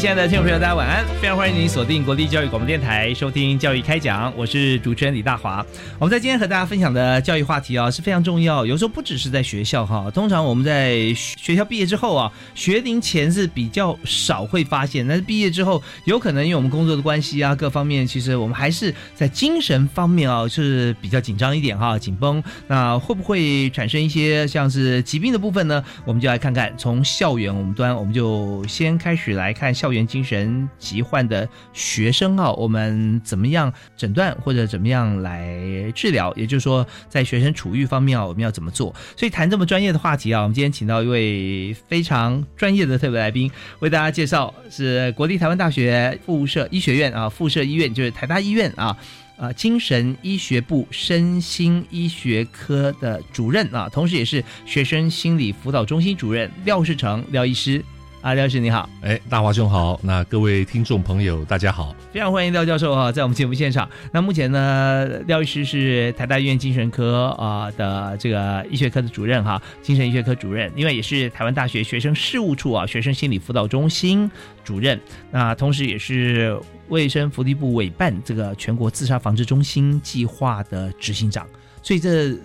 [0.00, 1.04] 亲爱的听众朋友，大家晚安！
[1.20, 5.64] 非常欢迎您锁定国立教育广播电台，收听《教育开讲》，我是主持人李大华。
[5.98, 8.64] 我们在今天和大家分享的教育话题啊，是非常重要。
[8.64, 22.42] 有时候不只是在学校哈，通常我们在学校毕业之后啊，学龄前是比较少会发现，但是毕业之后，有可能因为我们工作的关系啊，各方面其实我们还是在精神方面啊是比较紧张一点哈，紧绷。
[22.66, 25.84] 那会不会产生一些像是疾病的部分呢？
[26.06, 29.74] 我们就来看看，从校园我们端，我们就先开始来看。
[29.74, 36.32] 校园精神疾患的学生啊，我们怎么样诊断或者怎么样来治疗？
[36.36, 38.94] 也就是说，在学生处遇方面啊，我们要怎么做？
[39.16, 48.96] 所以谈这么专业的话题啊，我们今天请到一位非常专业的特别来宾，为大家介绍是国立台湾大学附设医学院啊，附设医院就是台大医院啊，
[49.36, 57.84] 啊，精神医学部身心医学科的主任啊，同时也是学生心理辅导中心主任廖世成廖医师。
[58.22, 63.88] 啊，廖老师你好，哎，大华兄好，那各位听众朋友大家好，非常欢迎廖教授啊，在我们节目现场。
[64.12, 74.30] 那目前呢，廖医师是台大医院精神科啊的这个医学科的主任哈，精神医学科主任，另外也是台湾大学学生事务处啊学生心理辅导中心
[74.62, 75.00] 主任，
[75.30, 76.54] 那同时也是
[76.88, 81.46] 卫生福利部委办这个全国自杀防治中心计划的执行长，
[81.82, 82.36] 所以这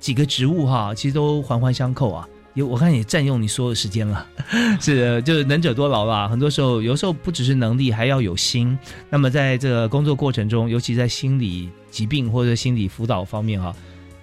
[0.00, 2.28] 几个职务哈，其实都环环相扣啊。
[2.54, 4.26] 有我看也占用你所有时间了，
[4.80, 6.26] 是就是能者多劳啦。
[6.26, 8.76] 很多时候，有时候不只是能力，还要有心。
[9.08, 13.74] 那么在这个工作过程中，尤其在心理疾病或者心理辅导方面哈，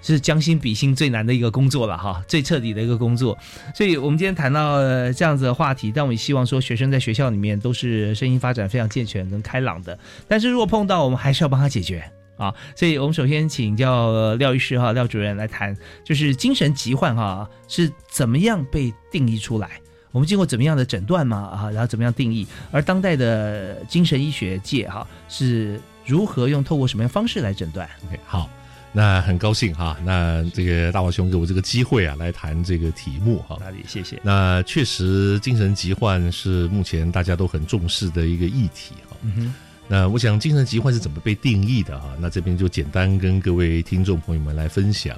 [0.01, 3.37] 是将心比心最难的一个工作了哈，最彻底的一个工作。
[3.73, 4.81] 所以我们今天谈到
[5.13, 9.97] 这样子的话题，但我们希望说学生在学校里面都是身心发展非常健全跟开朗的。
[10.27, 12.03] 但是如果碰到，我们还是要帮他解决。
[12.37, 19.81] 啊，所以我们首先请教廖医师哈，廖主任来谈，就是精神疾患哈是怎么样被定义出来？
[20.11, 21.37] 我们经过怎么样的诊断嘛？
[21.37, 22.47] 啊，然后怎么样定义？
[22.71, 28.49] 而当代的精神医学界哈是如何用透过什么样方式来诊断？OK，好，
[28.93, 33.57] 那很高兴哈，那这个大华兄给我这个机会啊，来谈这个题目哈。
[33.59, 33.83] 哪里？
[33.87, 34.19] 谢谢。
[34.23, 39.17] 那确实，精神疾患是目前大家都很重视的一个议题哈。
[39.23, 39.53] 嗯哼。
[39.89, 42.15] 那我想精神疾患是怎么被定义的哈？
[42.19, 45.17] 那这边就简单跟各位听众朋友们来分享。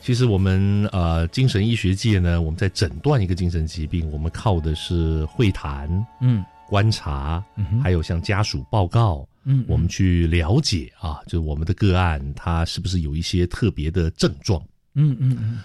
[0.00, 5.88] 其实我们呃精神医学界呢，我们在诊断一个精神疾病，我们靠的是会谈、
[6.20, 7.44] 嗯，观察，
[7.82, 14.62] 还有像家属报告，嗯，我们去了解啊，就是我们的个案他是不是有一些特别的症状，
[14.94, 15.58] 嗯嗯嗯。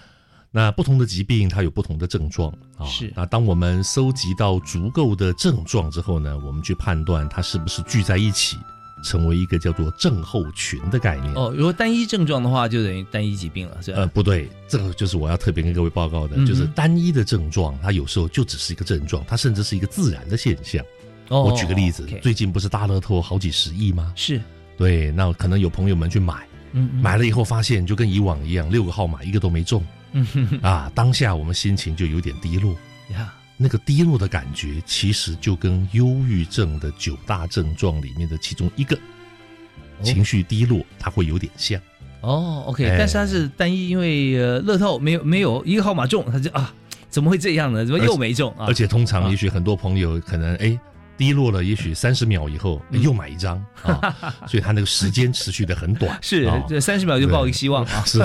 [0.53, 2.85] 那不同的疾病，它有不同的症状啊。
[2.85, 3.11] 是。
[3.15, 8.57] 那当我们搜集到足够的症状之后呢，我们去判断它是不是聚在一起，
[9.03, 11.33] 成为一个叫做症候群的概念。
[11.35, 13.99] 哦，如果单一症状的话，就等于单一疾病了，是吧？
[13.99, 20.83] 呃，不对，这个就是我要特别跟各位报告的，就是单一的症状，它有时候就只是一个症状，它甚至是一个自然的现象。
[21.29, 21.43] 哦。
[21.43, 24.11] 我举个例子，最近不是大乐透好几十亿吗？
[24.17, 24.41] 是。
[24.77, 29.81] 对，那可能有朋友们去买，嗯，买了以后发现就跟以往一样，六个号码一个都没中。
[30.11, 30.27] 嗯
[30.63, 32.73] 啊，当下我们心情就有点低落
[33.11, 33.33] 呀。
[33.57, 38.97] 那个低落的感觉，其实就跟忧郁症的九大症状里面的其中一个
[40.01, 41.79] 情绪低落，它会有点像。
[42.21, 46.73] 哦，OK，但是它是单一，因为呃，乐透没有没有一个号码中，他就啊，
[47.09, 47.85] 怎么会这样呢？
[47.85, 48.65] 怎么又没中啊？
[48.67, 50.79] 而且通常，也许很多朋友可能哎。
[51.17, 57.85] 低落了，也许三十秒以后又买一张 啊，所以他那个时间持续的很短，是这三十秒就抱一个希望。
[57.85, 58.03] 啊。
[58.05, 58.17] 是，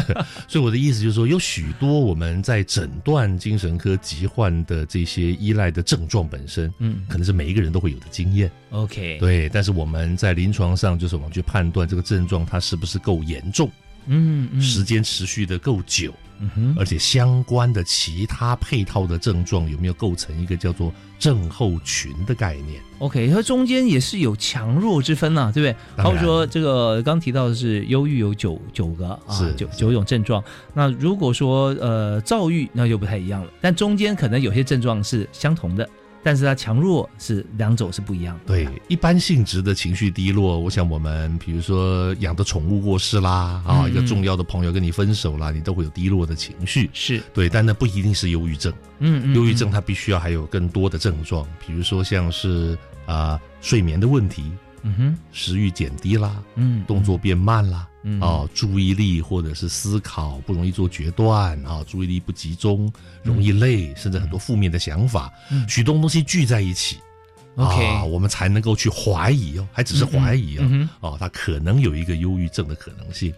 [0.48, 8.50] 所以我的意思就是说，有许多我们在诊断精神科疾患的这些依赖的症状本身，嗯，可能是每一个人都会有的经验。
[8.70, 13.70] OK，对，但是我们在临床上就是我们去判断这个症状它是不是够严重，
[14.06, 25.76] 嗯嗯时间持续的够久，嗯哼而且相关的其他配套的症状有没有构成一个叫做症候群的概念？OK，它中间也是有强弱之分呐、对不对？
[25.96, 30.42] 当然好比说这个刚提到的是忧郁有九九个啊是，九九种症状。
[30.72, 33.50] 那如果说呃躁郁，那就不太一样了。
[33.60, 35.88] 但中间可能有些症状是相同的，
[36.26, 38.46] 但是它强弱是两种是不一样的。
[38.46, 46.90] 对，一般性质的情绪低落，我想我们比如说养的宠物过世啦，啊，嗯一个重要的朋友跟你分手啦，你都会有低落的情绪。
[46.92, 52.76] 是，对，但那不一定是忧郁症，嗯嗯，忧郁症它必须要还有更多的症状，比如说像是
[53.06, 54.50] 啊、睡眠的问题，
[54.82, 62.90] 嗯哼，食欲减低啦，嗯，动作变慢啦，嗯哦，注意力或者是思考不容易做决断啊，注意力不集中，
[63.24, 66.98] 容易累，甚至很多负面的想法，嗯许多东西聚在一起。
[67.56, 73.34] OK 啊，我们才能够去怀疑哦，还只是怀疑哦，嗯哼哦，他可能有一个忧郁症的可能性。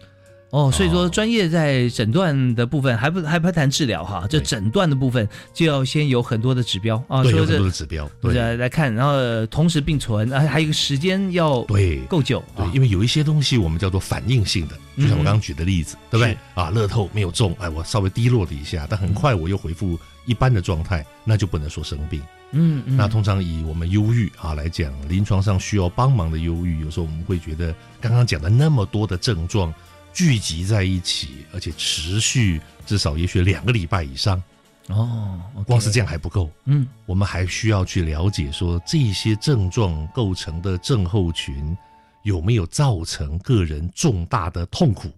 [0.51, 1.09] 哦，所以说哦。
[1.09, 8.57] 专业在诊断的部分还不还不谈治疗哈，这诊断的部分就要先有很多的指标啊，对，有说很多的这指标，对。
[8.57, 11.99] 来看，然后呃同时并存，啊，还有一个时间要对。
[12.01, 16.37] 够久对啊，，因为有一些东西我们叫做反应性的，就像我刚刚举的例子，对不对？
[16.53, 22.21] 啊，乐透没有中，哎，我稍微低落了一下，但很快我又恢复一般的状态，那就不能说生病。
[22.51, 29.71] 嗯嗯，那通常以我们忧郁啊来讲，临床上需要帮忙的忧郁，有时候我们会觉得刚刚讲的那么多的症状
[30.13, 34.41] 聚集在一起，而且持续至少也许两个礼拜以上，
[34.87, 36.49] 哦，光是这样，还不够。
[36.65, 36.87] 嗯。
[37.05, 41.75] 我们还需要去了解说这些症状构成的症候群
[42.23, 45.09] 有没有造成个人重大的痛苦，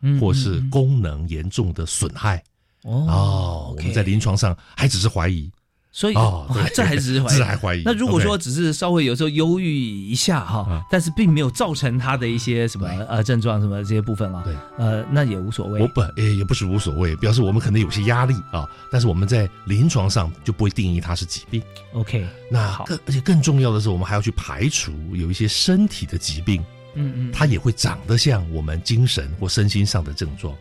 [0.00, 2.42] 嗯，或是嗯功能严重的损害。
[2.82, 5.50] 哦哦，我们在临床上还只是怀疑
[5.96, 7.82] 所以哦，哇这还只是 怀疑这还怀疑。
[7.84, 15.86] 那如果说只是稍微有时候忧郁一下哈嗯，但是并没有造成他的一些什么对呃症状什么这些部分啊，对，呃，那也无所谓我。
[15.94, 21.62] 本也也不是无所谓，表示我们可能有些压力啊，但是我们在临床上就不会定义它是疾病。
[21.92, 26.60] OK，那好更而且更重要的是，我们还要去排除有一些身体的疾病，
[26.96, 30.52] 嗯嗯，它也会长得像我们精神或身心上的症状。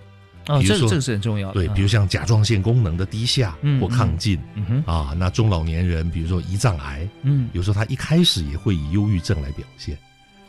[0.48, 9.98] 哦，比如说这个这个是很重要的，对，啊比如像甲状腺功能的低下嗯或亢进嗯哼，啊，那中老年人，比如说胰脏癌，嗯有时候他一开始也会以忧郁症来表现。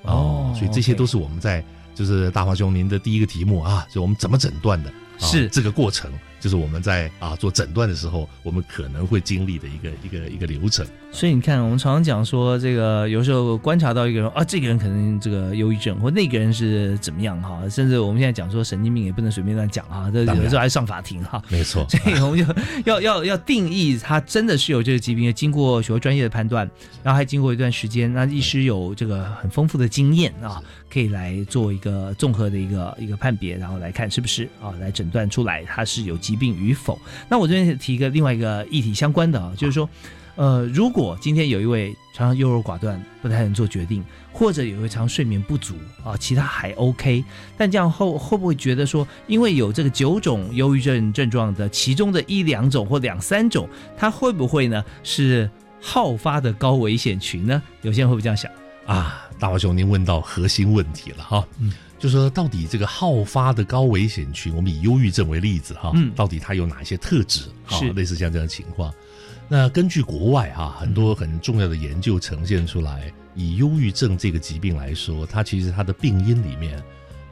[0.03, 1.65] 哦所以这些都是我们在
[1.95, 4.91] 就是大华兄您的第一个题目啊，就我们怎么诊断的。
[4.91, 10.85] 啊是这个过程，就是我们在啊做诊断的时候，我们可能会经历的一个一个一个流程。
[11.15, 21.41] 所以你看，我们常常讲说，这个有时候观察到一个人啊，这个人可能这个忧郁症，或那个人是怎么样哈，甚至我们现在讲说神经病也不能随便乱讲哈，这有的时候还上法庭哈。
[21.49, 22.45] 没错， 所以我们就
[22.85, 26.69] 要要要定义他真的是有这个疾病，经过许多专业的判断，
[27.05, 30.61] 然后还经过一段时间，那医师有这个很丰富的经验啊，
[30.93, 37.01] 可以来做一个综合的一个一个判别，然后来看是不是啊来诊断出来他是有疾病与否。
[37.29, 39.89] 那我这边提一个另外一个议题相关的啊，就是说。
[40.37, 47.25] 呃，如果今天有一位常常优柔寡断，不太能做决定，或者有一位常睡眠不足啊，其他还 OK，
[47.57, 55.49] 但这样后会不会觉得说，因为有这个九种忧郁症症状的其中的一两种或两三种，他会不会呢是
[55.81, 57.63] 好发的高危险群呢？
[57.83, 58.51] 有些人会不会这样想？
[58.87, 61.47] 啊，大华兄，您问到核心问题了哈。
[61.61, 67.43] 嗯，就说到底这个好发的高危险群，我们以忧郁症为例子哈，嗯到底它有哪些特质？
[67.65, 68.93] 哈是类似像这样的情况。
[69.49, 76.83] 那根据国外哈很多很重要的研究呈现出来，以忧郁症这个疾病来说，它其实它的病因里面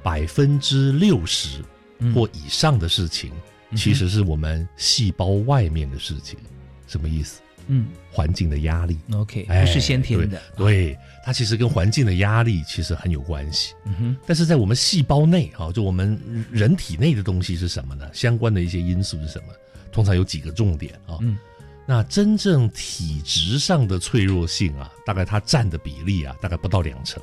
[0.03, 1.61] 百分之六十
[1.99, 3.33] 嗯或以上的事情，
[3.75, 6.39] 其实是我们细胞外面的事情。
[6.87, 7.41] 什么意思？
[7.69, 8.99] 嗯环境的压力。
[9.13, 13.73] ，OK，哎不是先天的，对，对它其实跟环境的压力其实很有关系。
[13.87, 16.21] 嗯哼，但是在我们细胞内啊，就我们
[16.51, 18.07] 人体内的东西是什么呢？
[18.13, 19.55] 相关的一些因素是什么？
[19.93, 21.19] 通常有几个重点啊。
[21.21, 21.39] 嗯，
[21.87, 27.23] 那真正体质上的脆弱性啊，大概它占的比例啊，大概不到两成。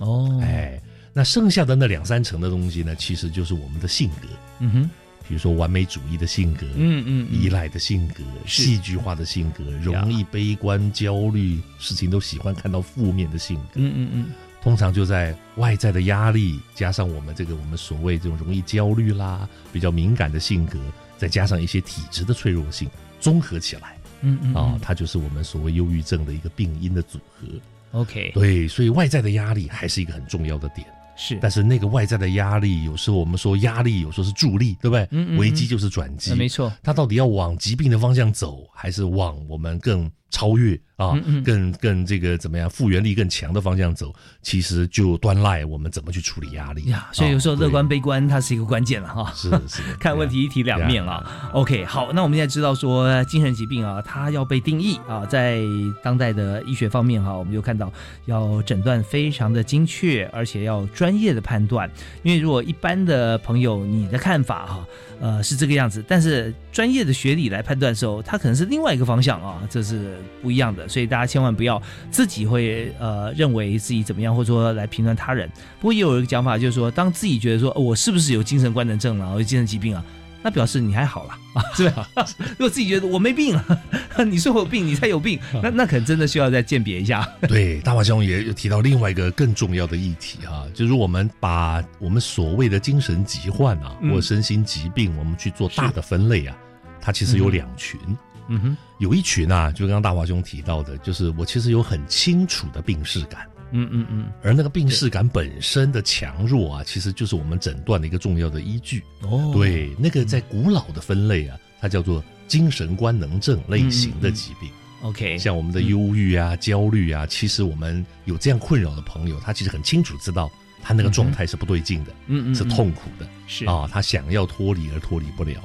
[0.00, 0.80] 哦，，哎，
[1.12, 4.90] 那剩下的那两三成的东西呢，其实就是我们的性格，嗯哼，
[5.28, 7.40] 比如说完美主义的性格，嗯嗯，嗯。
[7.40, 13.74] 依赖的性格，戏剧化的性格，容易悲观、焦虑，事情都喜欢看到负面的性格。
[13.76, 14.26] 嗯嗯嗯，
[14.60, 20.80] 通常就在外在的压力，加上我们这个我们所谓这种容易焦虑啦、比较敏感的性格，
[21.16, 22.90] 再加上一些体质的脆弱性，
[23.24, 23.96] 综合起来。
[24.20, 27.46] 嗯嗯啊、它就是我们所谓忧郁症的一个病因的组合。
[27.92, 35.02] ，OK，对，所以外在的压力还是一个很重要的点，是，但是那个外在的压力，有时候我们说压力，有时候是助力，对不对？
[35.10, 35.38] 嗯嗯嗯。
[35.38, 44.12] 危机就是转机，呃没错，它到底要往疾病的方向走，还是往我们更超越啊更更这个怎么样复原力更强的方向走，
[44.42, 49.32] 其实就端赖我们怎么去处理压力呀，所以有时候啊乐观悲观它是一个关键了哈。
[49.42, 51.50] 对是是 看问题一体两面啊。
[51.52, 55.60] OK，好，那我们现在知道说精神疾病啊，它要被定义啊，在
[56.02, 57.92] 当代的医学方面哈，我们就看到
[58.26, 61.88] 要诊断非常的精确，而且要专业的判断。
[62.22, 64.86] 因为如果一般的朋友你的看法哈，
[65.20, 70.88] 呃是这个样子，但是专业的学理来判断的时候，它可能是另外一个方向啊，这是不一样的。
[70.88, 75.48] 所以大家千万不要自己会呃认为自己怎么样，或者说来评断他人。
[75.80, 80.04] 不过也有一个讲法，就是说，当自己觉得说、哦我是不是有精神官能症了，我有精神疾病啊，
[80.42, 82.08] 那表示你还好啦，啊， 是吧？
[82.56, 83.64] 如果自己觉得我没病啊，
[84.24, 87.28] 你说我有病，你才有病，那那可能真的需要再鉴别一下。
[87.48, 96.56] 对，大华兄也有提到另外一个更重要的议题哈、就是我们把我们所谓的精神疾患啊，嗯或身心疾病，我们去做大的分类啊，
[97.00, 98.00] 它其实有两群。
[98.06, 98.16] 嗯
[98.48, 109.02] 哼，有一群啊，就刚刚大华兄提到的，就是我其实有很清楚的病视感，嗯嗯嗯，而那个病视感本身的强弱啊，其实就是我们诊断的一个重要的依据。
[109.22, 114.70] 哦，对，那个在古老的分类啊，它叫做精神官能症类型的疾病。
[115.02, 120.50] ，OK，像我们的忧郁啊、焦虑啊，其实我们有这样困扰的朋友，他其实很清楚知道
[120.82, 122.54] 他那个状态是不对劲的，嗯嗯。
[122.54, 123.26] 是痛苦的。
[123.46, 123.64] 是。
[123.64, 125.60] 啊，他想要脱离而脱离不了。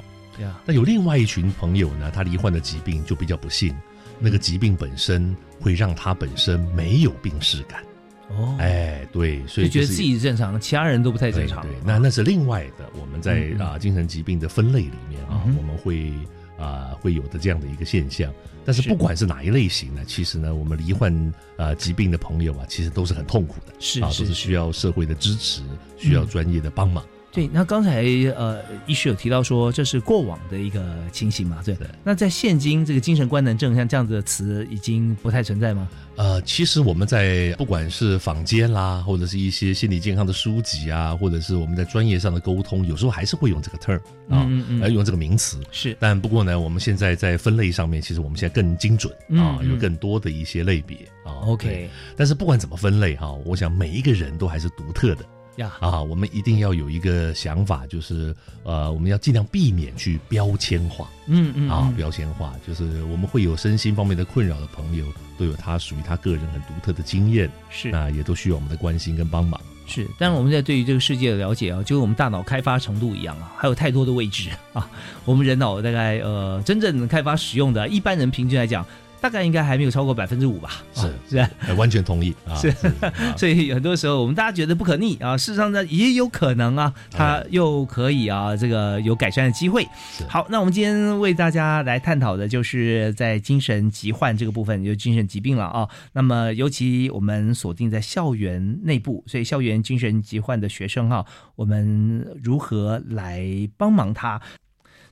[0.64, 3.74] 那有另外一群朋友呢，他罹患的疾病就比较不幸，
[4.18, 7.82] 那个疾病本身会让他本身没有病视感。
[8.28, 11.62] 哦，哎，对，所以觉得自己正常，其他人都不太正常。
[11.62, 16.12] 对对，那那是另外的，我们在啊精神疾病的分类里面啊嗯，我们会
[16.56, 18.32] 啊会有的这样的一个现象。
[18.64, 21.12] 但是是不管是哪一类型呢，其实呢，我们罹患
[21.56, 25.62] 啊疾病的朋友啊，其实都是很痛苦的，是啊，都是需要社会的支持，
[25.96, 27.04] 需要嗯专业的帮忙。
[27.32, 28.02] 对，那刚才
[28.36, 30.82] 呃，医师有提到说这是过往的一个
[31.12, 31.86] 情形嘛，对对。
[32.02, 35.88] 那在现今这个精神官能症像这样子的词已经不太存在吗？
[36.16, 45.60] 呃，其实我们在不管是坊间啦，或者是一些心理健康的书籍啊，或者是我们在专业上的沟通，有时候还是会用这个 term 啊，嗯嗯嗯来用这个名词。
[45.70, 51.46] 是，但不过呢，我们现在在分类上面，其实我们现在更精准啊，有更多的一些类别啊。
[51.46, 55.24] OK 但是不管怎么分类哈，我想每一个人都还是独特的
[55.56, 56.02] 呀，啊。
[56.02, 65.06] 我们一定要有一个想法，就是呃，我们要尽量避免去标签化嗯嗯啊，嗯标签化就是我们会有身心方面的困扰的朋友，
[65.38, 69.60] 都有他属于他个人很独特的经验，是那也都需要我们的关心跟帮忙。
[69.86, 74.88] 是，但是我们在对于这个世界的了解啊，就跟我们大脑开发程度一样啊，还有太多的位置啊。
[75.24, 78.86] 我们人脑大概呃真正开发使用的，一般人平均来讲，
[79.20, 80.82] 大概应该还没有超过百分之五吧。
[81.26, 82.68] 是啊是完全同意啊，是
[83.00, 89.86] 啊 所以很多时候我们大家觉得不可逆啊，事实上呢也有可能啊，它又可以啊这个有改善的机会。
[90.28, 95.88] 好，那我们今天为大家来探讨的就是在精神疾患这个部分，就精神疾病了啊。
[96.12, 101.24] 那么尤其我们锁定在校园内部，所以校园精神疾患的学生哈、
[101.56, 103.44] 我们如何来
[103.76, 104.40] 帮忙他？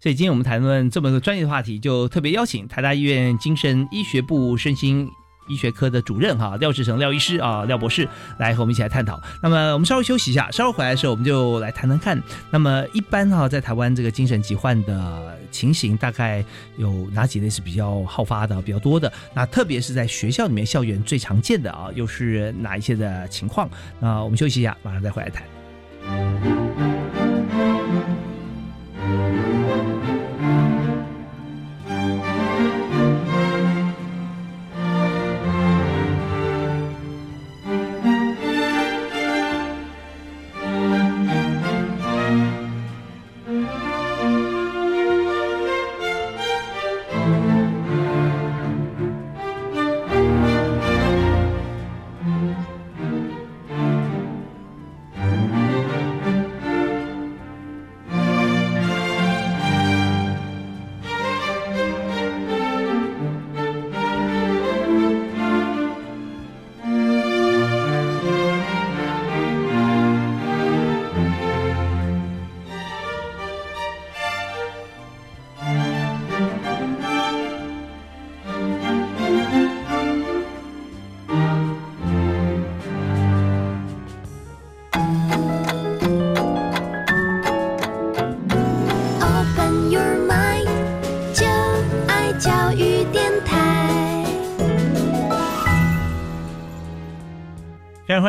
[0.00, 5.08] 所以今天我们谈论这么个专业的话题，就特别邀请台大医院精神医学部身心
[5.48, 8.06] 医学科的主任哈廖志成廖医师啊廖博士
[8.38, 9.20] 来和我们一起来探讨。
[9.42, 12.22] 那么我们稍微休息一下，稍后回来的时候我们就来谈谈看。
[12.50, 16.44] 那么一般哈在台湾这个精神疾患的情形，大概
[16.76, 19.12] 有哪几类是比较好发的、比较多的？
[19.34, 23.68] 那特别是在学校里面校园最常见的啊，又是哪一些的情况？
[23.98, 25.42] 那我们休息一下，马上再回来谈。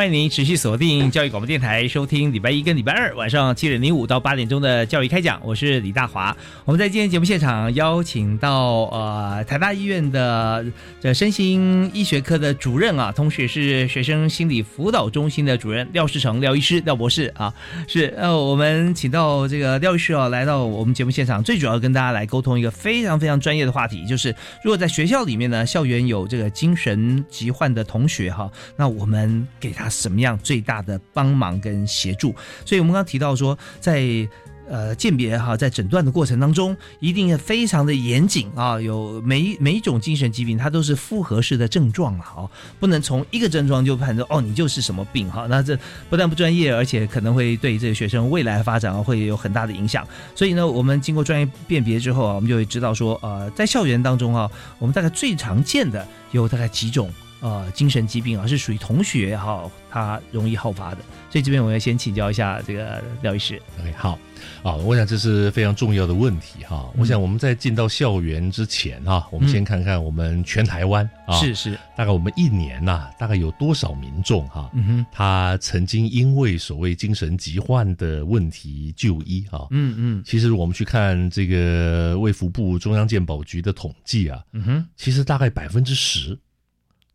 [0.00, 5.38] 欢迎您持续锁定教育广播电台，收听礼拜一跟礼拜二晚上七点零五到八点钟的教育开讲。
[5.44, 6.34] 我是李大华。
[6.64, 10.64] 我们在今天节目现场邀请到呃台大医院的
[11.02, 17.52] 这身心医学科的主任啊，同时也是学生心理辅导中心的主任廖世成廖医师廖博士啊，
[17.86, 29.46] 是呃我们请到这个廖医师啊来到我们节目现场，最主要跟大家来沟通一个非常非常专业的话题，就是如果在学校里面呢，校园有这个精神疾患的同学哈，那我们。
[29.58, 32.34] 给他什么样最大的帮忙跟协助？
[32.64, 34.26] 所以我们刚刚提到说，在
[34.68, 38.80] 呃鉴别哈，在诊断的过程当中，一定要非常的严谨啊。
[38.80, 45.46] 有每每一种精神疾病，它都是复合式的症状了哦，不能从一个症状就判断哦，你就是什么病哈。
[45.50, 45.76] 那这
[46.08, 50.06] 不但不专业，而且可能会对这个学生未来发展啊会有很大的影响。
[50.36, 57.12] 所以呢，我们经过专业辨别之后啊，我们就会知道说，呃，在校园当中啊，我们大概最常见的有大概几种。
[57.40, 60.98] 呃，精神疾病啊，是属于同学哈，他容易好发的，
[61.30, 63.60] 所以这边我要先请教一下这个廖医师。
[63.80, 64.18] OK，好，
[64.62, 66.92] 啊，我想这是非常重要的问题哈。
[66.98, 86.38] 我想我们在进到校园之前哈，我们先看看我们全台湾啊，是是，大概我们一年呐，大概有多少民众哈，嗯哼，他曾经因为所谓精神疾患的问题就医哈，嗯嗯，其实我们去看这个卫福部中央健保局的统计啊，嗯哼，其实大概百分之十。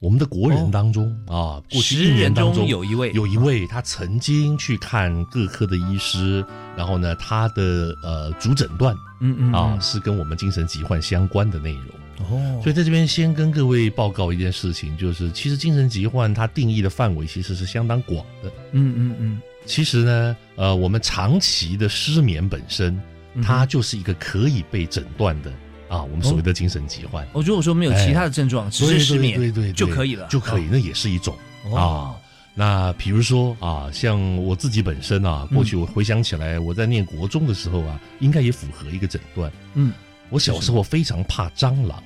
[0.06, 6.46] 我们的国人当中啊，过去一年当中有一位，有一位他曾经去看各科的医师，
[6.78, 12.62] 然后呢，他的呃主诊断，嗯嗯啊，是跟我们精神疾患相关的内容哦。
[12.62, 18.52] 所以在这边先跟各位报告一件事情，就是其实精神疾患它定义的范围其实是相当广的。
[18.74, 19.42] 嗯嗯嗯。
[19.66, 22.96] 其实呢，呃，我们长期的失眠本身，
[23.42, 25.52] 它就是一个可以被诊断的。
[25.88, 31.36] 啊，我们所谓的精神疾患，我如果说没有其他的症状，只是失眠，对对就可以了，就可以，那也是一种
[31.74, 32.16] 啊。
[32.58, 39.52] 那比如说啊，像我自己本身啊，过去我回想起来，我在念国中的时候啊，应该也符合一个诊断。
[39.74, 39.92] 嗯，
[40.30, 42.02] 我小时候非常怕蟑螂。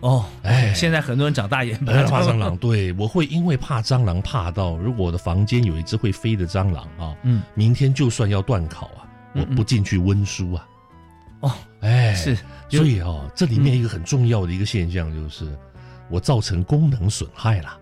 [0.00, 2.56] 哦，哎，现在很多人长大也怕蟑螂。
[2.58, 10.68] 对，我会因为怕蟑螂怕到，如果我的房间有一只会飞的蟑螂啊，嗯，明天就算要断考啊，我不进去温书啊。
[11.40, 12.36] 哦，哎，是。
[12.68, 15.56] 所以哦，这里面一个很重要的一个现象就是，
[16.08, 17.76] 我造成功能损害了。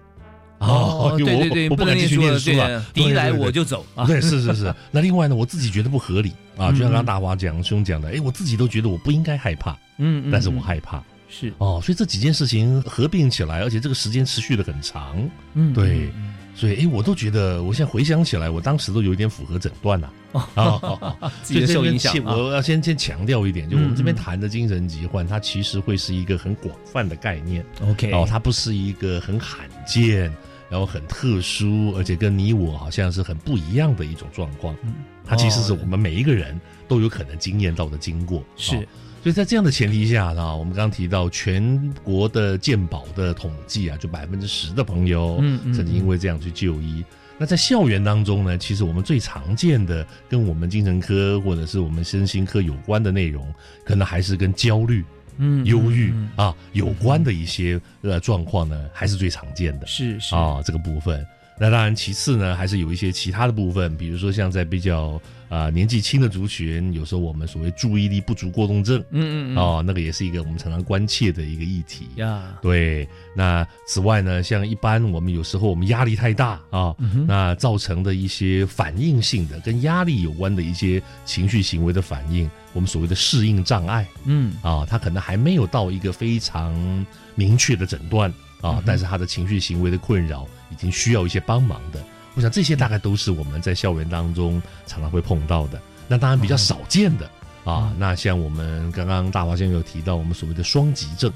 [0.61, 3.84] 哦，对对对，我不敢继续念书了，敌来我就走。
[4.06, 4.75] 对，是是是。
[4.91, 15.17] 那另外呢，我自己觉得不合理啊，就像刚刚大华讲兄讲的，哎，我自己都觉得我不应该害怕，嗯，但是我害怕，是哦，所以这几件事情合并起来，而且这个时间持续的很长，
[15.54, 16.11] 嗯，对。
[16.58, 20.10] 所以，哎，我都觉得，我现在回想起来，我当时都有一点符合诊断呐。
[20.56, 22.12] 啊， 自己受影响。
[22.25, 27.64] 我要先先强调一点，就我们这边谈的精神疾患，它其实会是一个很广泛的概念。
[27.80, 30.34] OK，哦，它不是一个很罕见，
[30.68, 34.75] 然后很特殊，而且跟你我好像是很不一样的一种状况。
[34.82, 34.94] 嗯，
[35.25, 38.42] 它其实是我们每一个人都有可能经验到的经过。
[38.56, 38.84] 是。
[39.23, 45.39] 所以在这样的前提下呢，我们刚刚提到全国的健保的统计啊，就百分之十的朋友
[45.75, 47.04] 曾经因为这样去就医。
[47.37, 53.52] 那在校园当中呢，其实我们最常见的跟我们精神科或者是我们身心科有关的内容，
[53.85, 55.04] 可能还是跟焦虑、
[55.37, 59.87] 嗯、忧郁啊有关的一些呃状况呢，还是最常见的。
[59.87, 61.26] 是是啊，这个部分。
[61.60, 72.56] 那当然，其次呢，还是有一些其他的部分，比如说像在比较啊年纪轻的族群，有时候我们所谓注意力不足过动症，嗯嗯嗯，哦，那个也是一个我们常常关切的一个议题呀。
[72.62, 76.94] 对，那此外呢，像一般我们有时候我们压力太大啊，
[77.26, 88.32] 那造成的一些反应性的跟压力有关的一些情绪行为的反应，我们所谓的适应障碍，嗯啊，他可能还没有到一个非常明确的诊断。
[88.60, 92.02] 啊，但是他的情绪行为的困扰已经需要一些帮忙的。
[92.35, 95.81] 我想这些大概都是我们在校园当中常常会碰到的。
[96.07, 97.31] 那当然比较少见的
[97.65, 101.33] 啊，那像我们刚刚大华先生有提到我们所谓的双极症，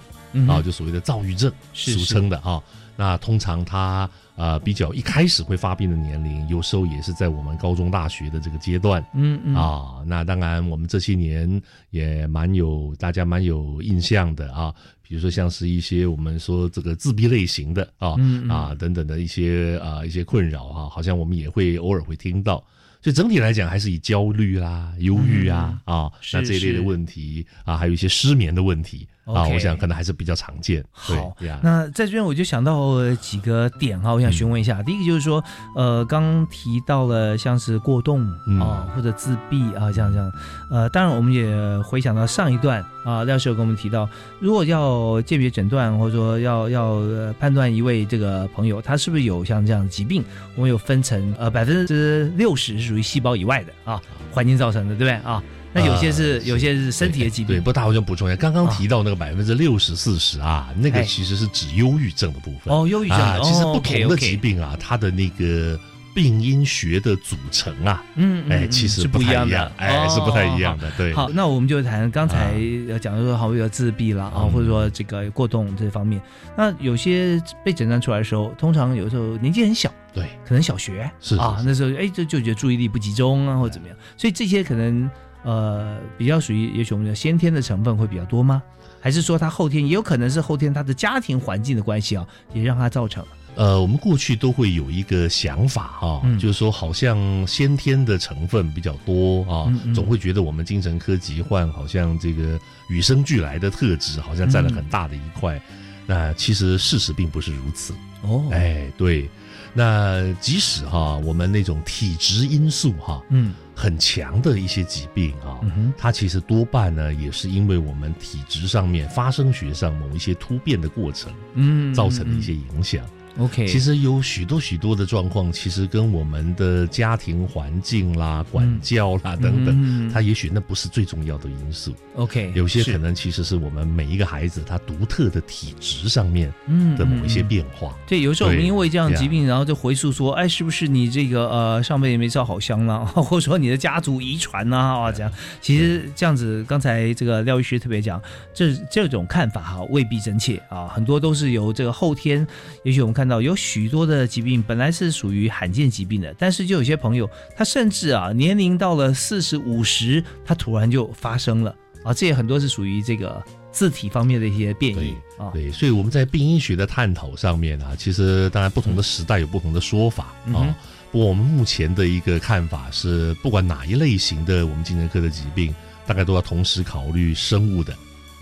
[0.49, 2.63] 啊，就所谓的躁郁症，俗称的啊。
[2.97, 9.05] 那通常他呃比较一开始会发病的年龄，有时候也是在我们高中大学的这个阶段。
[9.15, 14.75] 嗯嗯啊，那当然我们这些年也蛮有大家蛮有印象的啊。
[15.03, 22.65] 比如说，像是一些我们说这个自闭类型的啊嗯啊等等的一些啊一些困扰哈，好像我们也会偶尔会听到。
[23.03, 30.85] 所以整体来讲，还是以焦虑啦、忧郁啊啊那这一类的问题啊，还有一些失眠的问题啊我想可能还是比较常见。
[30.91, 34.81] 好那在这边我就想到呃几个点哈，我想询问一下。
[34.81, 35.43] 嗯第一个就是说，
[35.77, 40.33] 呃，刚提到了像是过动嗯啊、或者自闭啊，这样这样。
[40.71, 44.09] 呃，当然我们也回想到上一段啊，廖师有跟我们提到，
[44.41, 50.25] 如果要鉴别诊断或者说要要、呃判断一位这个朋友他是不是有像这样的疾病，
[50.57, 54.01] 我们有分成呃百分之六十是属于细胞以外的啊，
[54.33, 55.43] 环境造成的，对不对啊？
[55.73, 62.73] 那有些是、呃有些是身体的疾病对，病不，大我想补充一下，刚刚提到那个百分之六十四十啊，那哎个其实是指忧郁症的部分。
[62.75, 65.79] 哦，忧郁症，啊，其实哦不同的疾病啊，它的那个
[66.15, 70.91] 病因学的组成啊，嗯，嗯哎，嗯其实是不一样的哎，是不太一样的。
[70.99, 71.15] 对。
[71.15, 72.55] 好，那我们就谈刚才
[73.01, 76.21] 讲的说，好有自闭啦啊，嗯或者说这个过动这方面。
[76.55, 85.11] 那有些被诊断出来的时候，通常有时候年纪很小，对，可能小学是啊，那时候哎就就觉得注意力不集中啊，或者怎么样，所以这些可能
[85.43, 88.63] 呃比较属于也许我们的先天的成分会比较多吗？
[89.01, 93.25] 还是说他后天也有可能是后天他的家庭环境的关系啊，也让他造成？
[93.55, 96.39] 呃，我们过去都会有一个想法哈、嗯。
[96.39, 99.95] 就是说好像先天的成分比较多啊，嗯嗯。
[99.95, 105.61] 总会觉得我们精神科疾患好像这个与生俱来的特质好像占了很大的一块。
[106.07, 107.93] 那其实事实并不是如此。
[108.23, 109.29] 哦，哎，对，
[109.75, 123.05] 那即使哈、我们那种体质因素哈、嗯很强的一些疾病啊，嗯它其实多半呢也是因为我们体质上面发生学上某一些突变的过程嗯造成的一些影响。
[123.39, 130.11] OK，其实有许多许多的状况，其实跟我们的家庭环境啦、管教啦等等，嗯。
[130.13, 131.95] 它也许那不是最重要的因素。
[132.15, 137.97] OK 有些可能其实是我们每一个孩子他独特的体质上面嗯的某一些变化。
[138.07, 145.33] 对，有时候我们因为这样的疾病，然后就回溯说，哎，是不是你这个呃上辈子没烧好香啦， 或者说你的家族遗传呐啊这样？
[145.63, 148.21] 其实这样子，刚才这个廖医师特别讲，
[148.53, 152.47] 这这种看法哈未必真切啊，很多都是由这个后天，
[152.85, 165.51] 也许我们看到有许多的疾病本来是属于罕见疾病的，但是就有些朋友他甚至啊年龄到了四十五十，他突然就发生了啊，这也很多是属于这个字体方面的一些变异啊。
[165.53, 170.75] 对，所以我们在病因学的探讨上面啊，其实当然不同的时代有不同的说法啊。
[171.11, 175.75] 不过我们目前的一个看法是，不管哪一类型的我们精神科的疾病，
[176.07, 177.99] 大概都要同时考虑生物的、嗯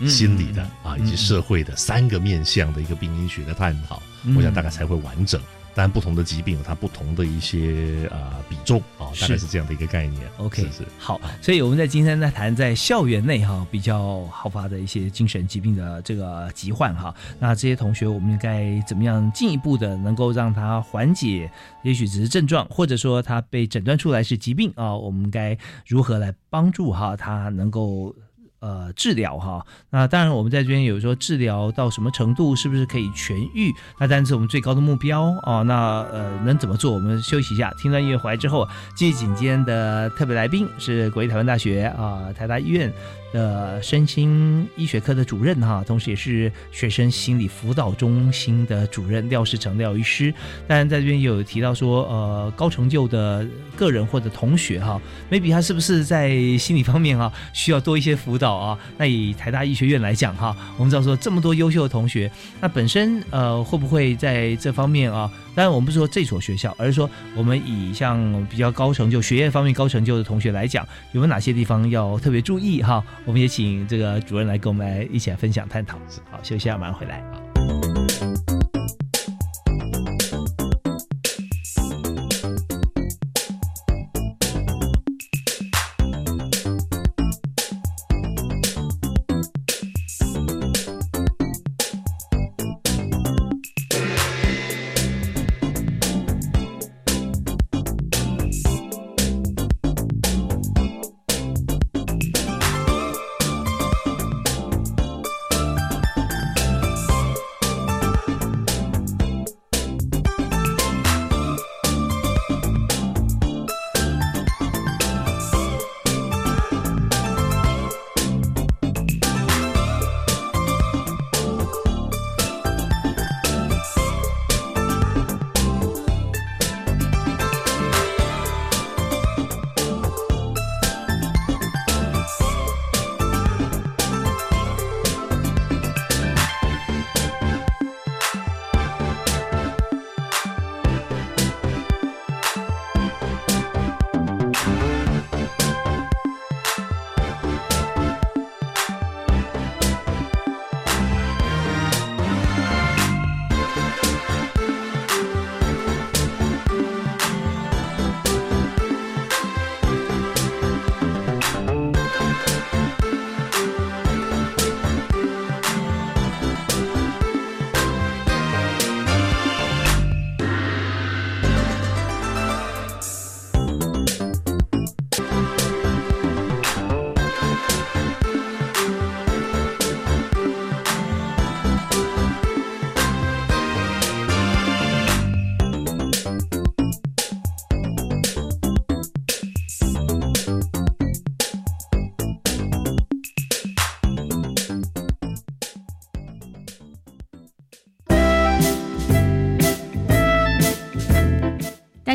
[0.07, 5.41] 心理的啊，嗯以及社会的三个面向的一个病因学的探讨，嗯我想大概才会完整。
[5.73, 10.21] 当然，不同的疾病有它不同的一些啊、比重啊，大概是是这样的一个概念。
[10.35, 10.67] OK，
[10.99, 21.49] 好，所以我们在今天在谈在校园内哈比较好发的一些精神疾病的这个疾患哈，那这些同学我们应该怎么样进一步的能够让他缓解，
[21.83, 28.13] 也许只是症状，或者说他被诊断出来是疾病啊，我们该如何来帮助哈他能够。
[28.61, 33.73] 呃，治疗哈，那当然我们在这边有说治疗到什么程度，是不是可以痊愈？
[33.99, 35.63] 那当然是我们最高的目标哦。
[35.65, 36.93] 那呃，能怎么做？
[36.93, 42.93] 我们休息一下，听段音乐回来之后，继续紧接的特别来宾是国立台湾大学啊、台大医院
[43.33, 50.31] 的身心医学科的主任哈，同时也是学生心理辅导中心的主任廖世成廖医师。
[50.67, 53.43] 当然在这边有提到说，呃，高成就的
[53.75, 58.77] 个人或者同学哈，maybe 他是不是在心理方面哈需要多一些辅导啊？
[58.97, 65.31] 那以台大医学院来讲哈，我们知道说这么多优秀的同学，那本身呃会不会在这方面啊？
[65.53, 73.03] 当然我们不是说这所学校，而是说我们以像比较高成就学业方面高成就的同学来讲，有没有哪些地方要特别注意哈？
[73.25, 75.97] 我们也请这个主任来跟我们来一起来分享探讨。
[76.29, 77.40] 好，休息一下，马上回来。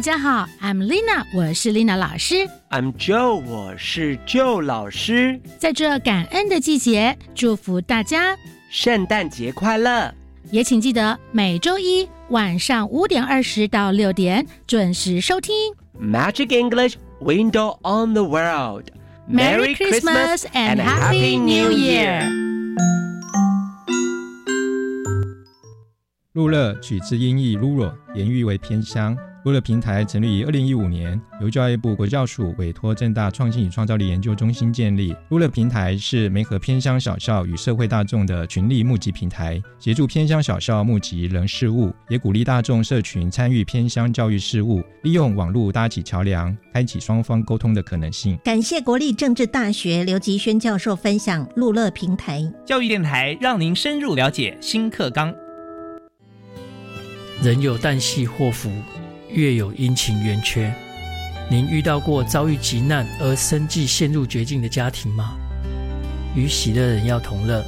[0.06, 2.48] 家好，I'm Lina，我是 Lina 老师。
[2.70, 5.40] I'm Joe，我是 Joe 老师。
[5.58, 8.36] 在这感恩的季节，祝福大家
[8.70, 10.14] 圣诞节快乐！
[10.50, 15.54] 也请记得每周一晚上五点二十到六点准时收听
[16.00, 18.86] Magic English Window on the World。
[19.30, 22.28] Merry Christmas and Happy New Year！
[26.34, 29.16] 路乐取自音译 “rural”，言喻为偏乡。
[29.47, 35.15] 路乐平台成立于二零一五年，由教育部国教署委托正大创新与创造力研究中心建立。
[35.29, 48.37] 路乐平台是媒合偏乡小校与社会大众的群力募集平台，协助偏乡小校募集人事物，也鼓励大众社群参与偏乡教育事务，利用网络搭起桥梁，开启双方沟通的可能性。
[48.43, 55.33] 感谢国立政治大学刘吉轩教授分享路乐平台教育电台，让您深入了解新课纲。
[57.41, 58.73] 人有旦夕祸福，
[59.31, 60.73] 月有阴晴圆缺。
[61.51, 65.37] 您遇到过遭遇急难而生计陷入绝境的家庭吗？
[66.35, 67.65] 与喜乐的人要同乐，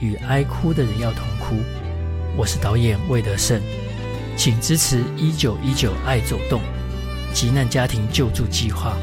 [0.00, 1.56] 与哀哭的人要同哭。
[2.36, 3.60] 我是导演魏德胜，
[4.36, 6.60] 请支持一九一九爱走动
[7.32, 8.96] 急难家庭救助计划，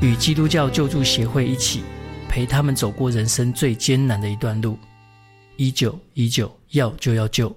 [0.00, 1.82] 与基督教救助协会一起
[2.28, 4.78] 陪他们走过人生最艰难的一段路。
[5.56, 7.54] 一九一九要就要救。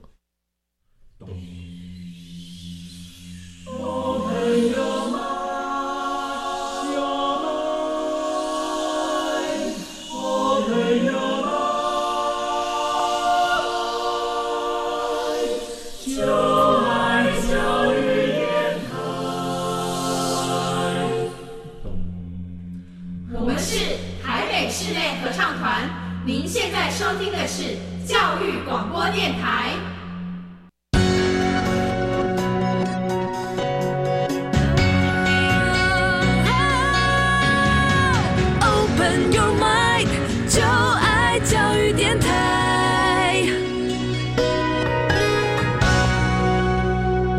[28.97, 29.77] 广播电台。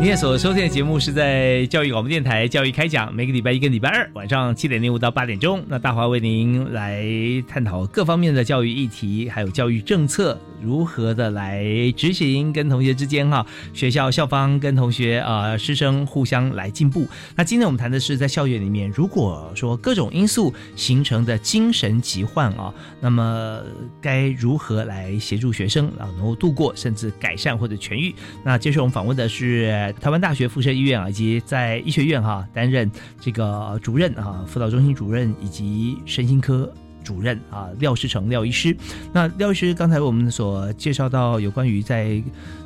[0.09, 7.05] 您所收听的节目是在教育广播电台《教育开讲》，每个礼拜一跟礼拜二晚上七点零五到八点钟，那大华为您来
[7.47, 11.63] 探讨各方面的教育议题，还有教育政策如何的来
[11.95, 17.07] 执行，跟同学之间哈，学校校方跟同学啊、师生互相来进步。
[17.35, 23.61] 那今天我们谈的是在校园里面，如果说各种因素形成的精神疾患啊，那么
[24.01, 28.11] 该如何来协助学生啊能够度过，甚至改善或者痊愈？
[28.43, 29.93] 那接受我们访问的是。
[29.99, 36.71] 台湾大学附设医院啊，以及在医学院哈、担任这个主任啊，辅导中心主任以及身心科
[37.03, 38.75] 主任啊，廖世成廖医师。
[39.13, 42.21] 那廖医师刚才我们所介绍到有关于在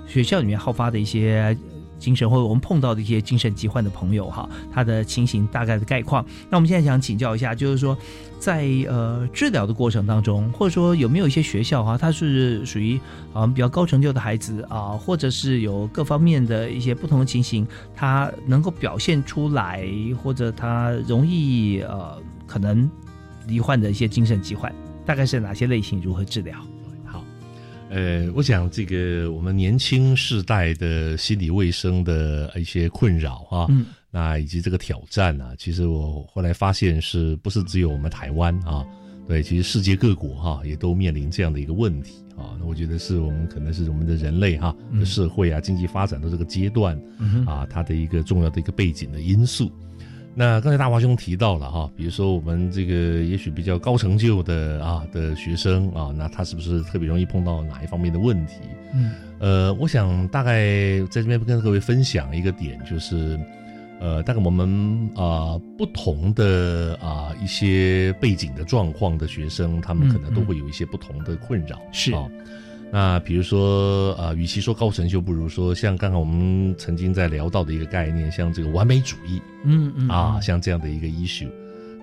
[0.08, 1.58] 学校里面好发的一些。
[2.04, 6.26] 精神或者我们碰到的一些精神疾患的朋友哈，他的情形大概的概况。
[6.50, 7.98] 那我们现在想请教一下，就是说，
[8.38, 13.00] 在呃治疗的过程当中，或者说有没有一些学校哈，它是属于
[13.32, 19.88] 啊比较高成就的孩子啊，或者是有各方面的一些不同的情形，他能够表现出来，
[20.22, 22.90] 或者他容易呃可能
[23.48, 26.02] 罹患的一些精神疾患，大概是哪些类型？
[26.02, 26.58] 如何治疗？
[27.94, 38.84] 呃，我想这个我们年轻世代的心理卫生的一些困扰啊，嗯，那以及这个挑战啊，其实我后来发现是不是只有我们台湾啊？
[39.28, 42.58] 对，其实世界各国哈、啊、也都面临这样的一个问题啊。
[42.60, 49.72] 那我觉得是我们可能是我们的人类哈、啊、的社会啊、经济发展的这个阶段、嗯、啊，它的一个重要的一个背景的因素。
[50.36, 58.56] 那刚才大华兄提到了哈，比如说我们这个也许比较高成就的啊的学生啊，那他是不是特别容易碰到哪一方面的问题？
[58.96, 63.40] 嗯，呃，我想大概在这边跟各位分享一个点，就是
[64.00, 71.80] 呃，大概我们啊、呃、不同的啊、呃、一些背景的状况的学生，他们可能都会有一些不同的困扰。
[71.92, 72.28] 是啊。
[72.94, 81.50] 那比如说，呃，与其说高成就，不如说像刚刚我们曾经在聊到的一个概念，像这个完美主义，嗯嗯啊，像这样的一个 issue。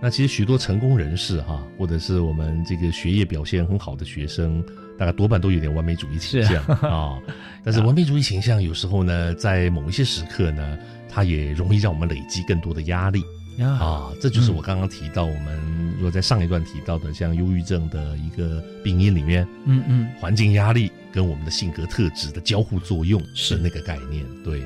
[0.02, 4.60] 那其实许多成功人士哈，或者是我们这个学业表现很好的学生，
[4.98, 7.16] 大概多半都有点完美主义倾向啊。
[7.62, 10.76] 但是完美主义倾向有时候呢，在某一些时刻呢，
[11.08, 13.22] 它也容易让我们累积更多的压力。
[13.68, 23.56] 啊，这就是我刚刚提到，我们如果在上一段提到的，像忧郁症的一个病因里面，嗯嗯，环境压力跟我们的性格特质的交互作用是。
[23.56, 24.62] 那个概念，对。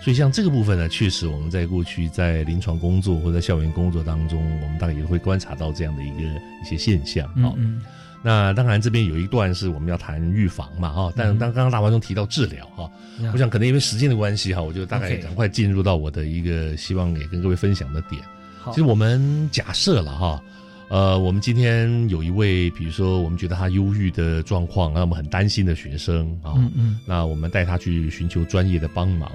[0.00, 6.22] 所以像这个部分呢，确实我们在过去在临床工作或者在校园工作当中，我们大概也会观察到这样的一个
[6.62, 7.52] 一些现象啊。
[7.56, 7.82] 嗯。
[8.22, 18.22] 那当然这边有一段是我们要谈预防嘛哈，但嗯当刚刚大华兄提到治疗哈，呀我想可能因为时间的关系哈，我就大概赶快进入到我的一个希望也跟各位分享的点。
[18.68, 20.42] 好其实我们假设了哈，
[20.88, 29.30] 呃，我们今天有一位，比如说我们觉得他忧郁的状况，让我们很担心的学生啊，嗯嗯那我们带他去寻求专业的帮忙。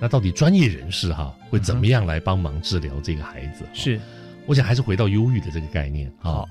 [0.00, 3.64] 那到底专业人士哈会怎么样来帮忙治疗这个孩子？
[3.72, 3.98] 是，
[4.44, 6.44] 我想还是回到忧郁的这个概念啊。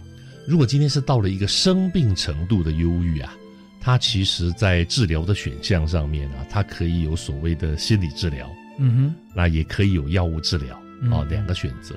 [0.47, 3.33] 如果今天是到了一个生病程度的忧郁啊，
[3.79, 11.95] 它其实在治疗的选项上面啊，它可以有所谓的心理治疗，嗯哼，那也可以有药物治疗嗯啊，两个选择。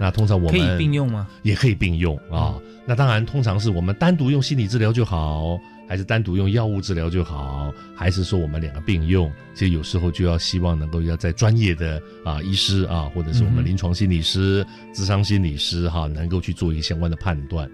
[0.00, 1.28] 那通常我们可以并用吗？
[1.42, 2.58] 也可以并用啊。
[2.86, 9.30] 那当然，通常是我们单独用心理治疗就好，还是单独用药物治疗就好，还是说我们两个并用？
[9.52, 17.70] 其实有时候就要希望能够要在专业的啊医师啊，或者是我们临床心理师、智商心理师哈、能够去做一个相关的判断。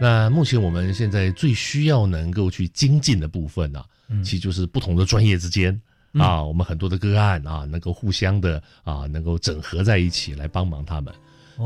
[0.00, 5.80] 那目前我们现在最需要能够去精进的部分呢、嗯其实就是不同的专业之间
[6.14, 11.14] 啊，我们很多的个案啊，能够互相的啊，能够整合在一起来帮忙他们。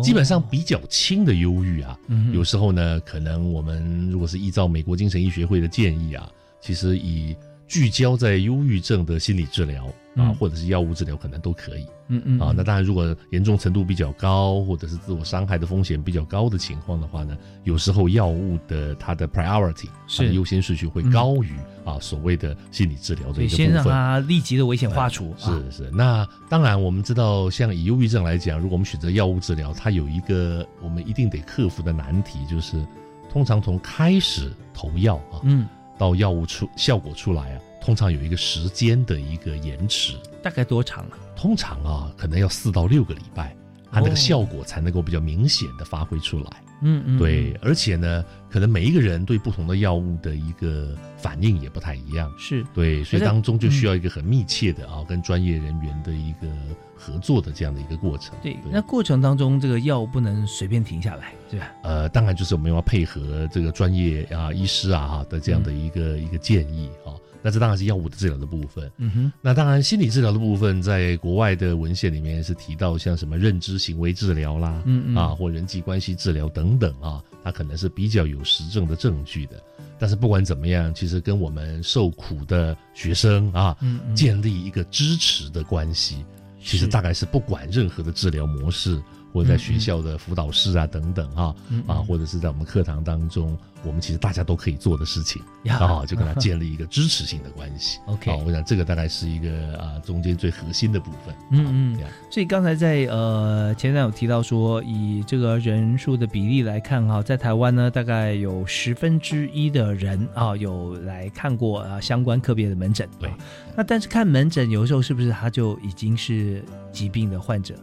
[0.03, 1.99] 基本上比较轻的忧郁啊，
[2.33, 6.31] 有时候呢，可能我们如果是依照美国精神医学会的建议啊，
[6.61, 11.87] 其实以聚焦在忧郁症的心理治疗啊，嗯或者是药物治疗，可能都可以。
[12.09, 21.53] 嗯嗯啊，那当然，如果严重程度比较高，或者是自我伤害的风险比较高的情况的话呢，有时候药物的它的 priority 它的是优先顺序会高于、
[21.85, 23.67] 啊所谓的心理治疗的一个部分。
[23.67, 25.35] 先让他立即的危险化除。
[25.41, 32.87] 啊是是，那当然我们知道，像以忧郁症来讲，如果我们选择药物治疗，它有一个我们一定得克服的难题，就是
[33.31, 35.67] 通常从开始投药啊，嗯，
[35.99, 40.17] 到药物出效果出来啊，通常有一个时间的一个延迟。
[40.43, 41.19] 大概多长啊？
[41.37, 43.57] 通常啊，可能要四到六个礼拜，
[43.91, 46.64] 它那哦个效果才能够比较明显的发挥出来。
[46.81, 52.33] 嗯嗯，对，而且呢，可能每一个人对不同的药物的一个反应也不太一样。
[52.39, 56.49] 是对，所以当中就需嗯要一个很密切的啊，跟专业人员的一个
[56.97, 58.37] 合作的这样的一个过程。
[58.43, 61.73] 对，那过程当中这个药不能随便停下来，对吧？
[61.83, 67.15] 呃，当然就是我们要配合这个专业啊医师啊哈的这样的一个、一个建议啊。
[67.45, 68.91] 那这当然是药物的治疗的部分。
[68.97, 79.63] 嗯哼，那当然心理治疗的部分，在国外的文献里面是提到像什么认知行为治疗啦，嗯嗯啊或人际关系治疗等等啊，它可能是比较有实证的证据的。
[79.99, 86.25] 但是不管怎么样，其实跟我们受苦的学生啊，嗯嗯建立一个支持的关系，
[86.63, 89.01] 其实大概是不管任何的治疗模式，
[89.35, 97.99] 或者在学校的辅导室啊等等啊，嗯嗯啊，或者是在我们课堂当中，我们其实大家都可以做的事情呀啊，就跟他建立一个支持性的关系。
[98.07, 101.35] OK 啊，我想这个大概是一个啊中间最核心的部分。
[101.51, 113.09] 嗯嗯呀，所以刚才在呃前段有提到说，以这个人数的比例来看哈，在台湾呢，大概有十分之一的人啊有来看过啊相关科别的门诊。
[113.19, 113.31] 对，
[113.77, 117.75] 那但是看门诊有时候是不是他就已经是疾病的患者？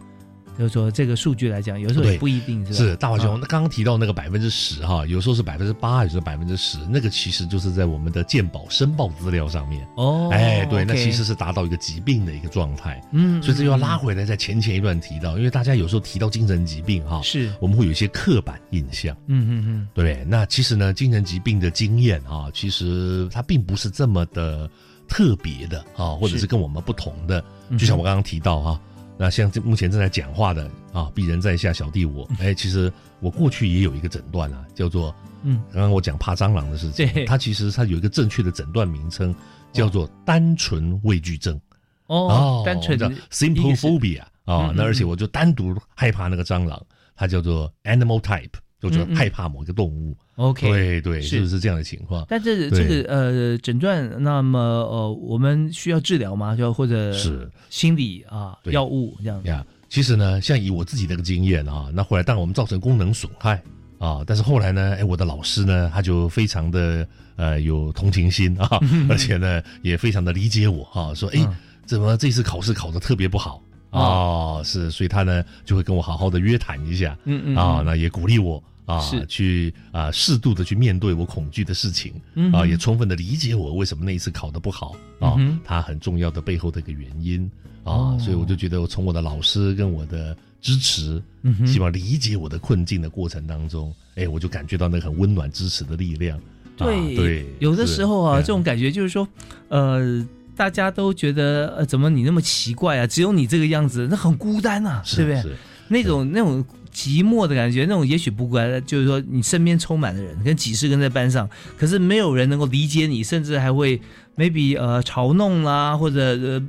[0.61, 9.87] 就是说这个数据来讲，有时候也不一定是吧是大华兄，啊那刚刚提到那个百分之十哈，有时候是百分之八，有时候百分之十，那个其实就是在我们的健保申报资料上面。
[9.97, 13.01] 哦，哎，对，那其实是达到一个疾病的一个状态。
[13.11, 19.17] 嗯所以这就要拉嗯回来，在前前一段提到，因为大家有时候提到精神疾病哈，是我们会有一些刻板印象。
[19.25, 24.69] 嗯嗯嗯，对，那其实呢，精神疾病的经验啊，其实它并不是这么的
[25.07, 27.43] 特别的啊，或者是是跟我们不同的。
[27.69, 28.81] 嗯就像我刚刚提到哈、
[29.21, 39.31] 那像这目前正在讲话的啊，鄙人在下小弟我，哎，其实我过去也有一个诊断啊，叫做嗯，刚刚我讲怕蟑螂的事情对，它其实它有一个正确的诊断名称，
[39.71, 41.61] 叫做单纯畏惧症。
[42.07, 46.83] 哦，单纯叫一个 simple phobia 嗯啊，那嗯而且我就单独害怕那个蟑螂，
[47.15, 48.49] 它叫做 animal type，
[48.81, 50.17] 就叫嗯嗯害怕某一个动物。
[50.35, 51.37] OK 对对，是。
[51.37, 52.25] 是不是这样的情况？
[52.27, 56.55] 但是这个呃诊断，那么呃我们需要治疗吗？
[56.55, 57.49] 就或者是。
[57.69, 59.41] 心理啊药物这样。
[59.45, 63.61] 呀，其实呢，像以我自己那个经验啊，那后来当然我们造成功能损害
[63.99, 68.67] 啊，但是后来呢，哎，我的老师呢，他就非常的呃有同情心啊，
[69.09, 71.55] 而且呢也非常的理解我啊，说哎，嗯。
[71.85, 73.61] 怎么这次考试考的特别不好？
[73.89, 77.85] 啊，是，所以他呢就会跟我好好的约谈一下，嗯嗯啊，嗯。
[77.85, 78.63] 那也鼓励我
[78.95, 79.25] 啊，是。
[79.27, 87.49] 去啊适度的去面对我恐惧的事情，啊，嗯啊也充分的理解我为什么那一次考得不好啊嗯哼，它很重要的背后的一个原因
[87.83, 88.15] 哦。
[88.17, 98.41] 啊，所以我就觉得我从我的老师跟我的支持嗯，希望理解我的困境的过程当中，哎，我就感觉到那个很温暖支持的力量，啊对对，有的时候啊，嗯。
[98.41, 99.27] 这种感觉就是说，
[99.69, 100.25] 呃，
[100.55, 103.07] 大家都觉得呃，怎么你那么奇怪啊？
[103.07, 105.41] 只有你这个样子，那很孤单啊，对不对？
[105.41, 105.55] 是。
[105.87, 106.63] 那种那种
[106.93, 113.99] 寂寞的感觉，那种也许不乖，就是说你身边充满的人，跟几十个人在班上，可是没有人能够理解你，甚至还会
[114.37, 116.61] maybe 呃嘲弄啦，或者呃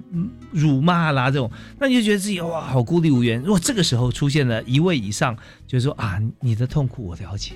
[0.53, 3.41] 辱骂啦这种，那你就觉得自己哇好孤立无援。
[3.41, 7.53] 如果这个时候出现了一位以上，就是说啊你的痛苦我了解。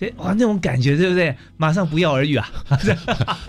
[0.00, 1.32] 对哇，那种感觉对不对？
[1.58, 2.50] 马上不药而愈啊！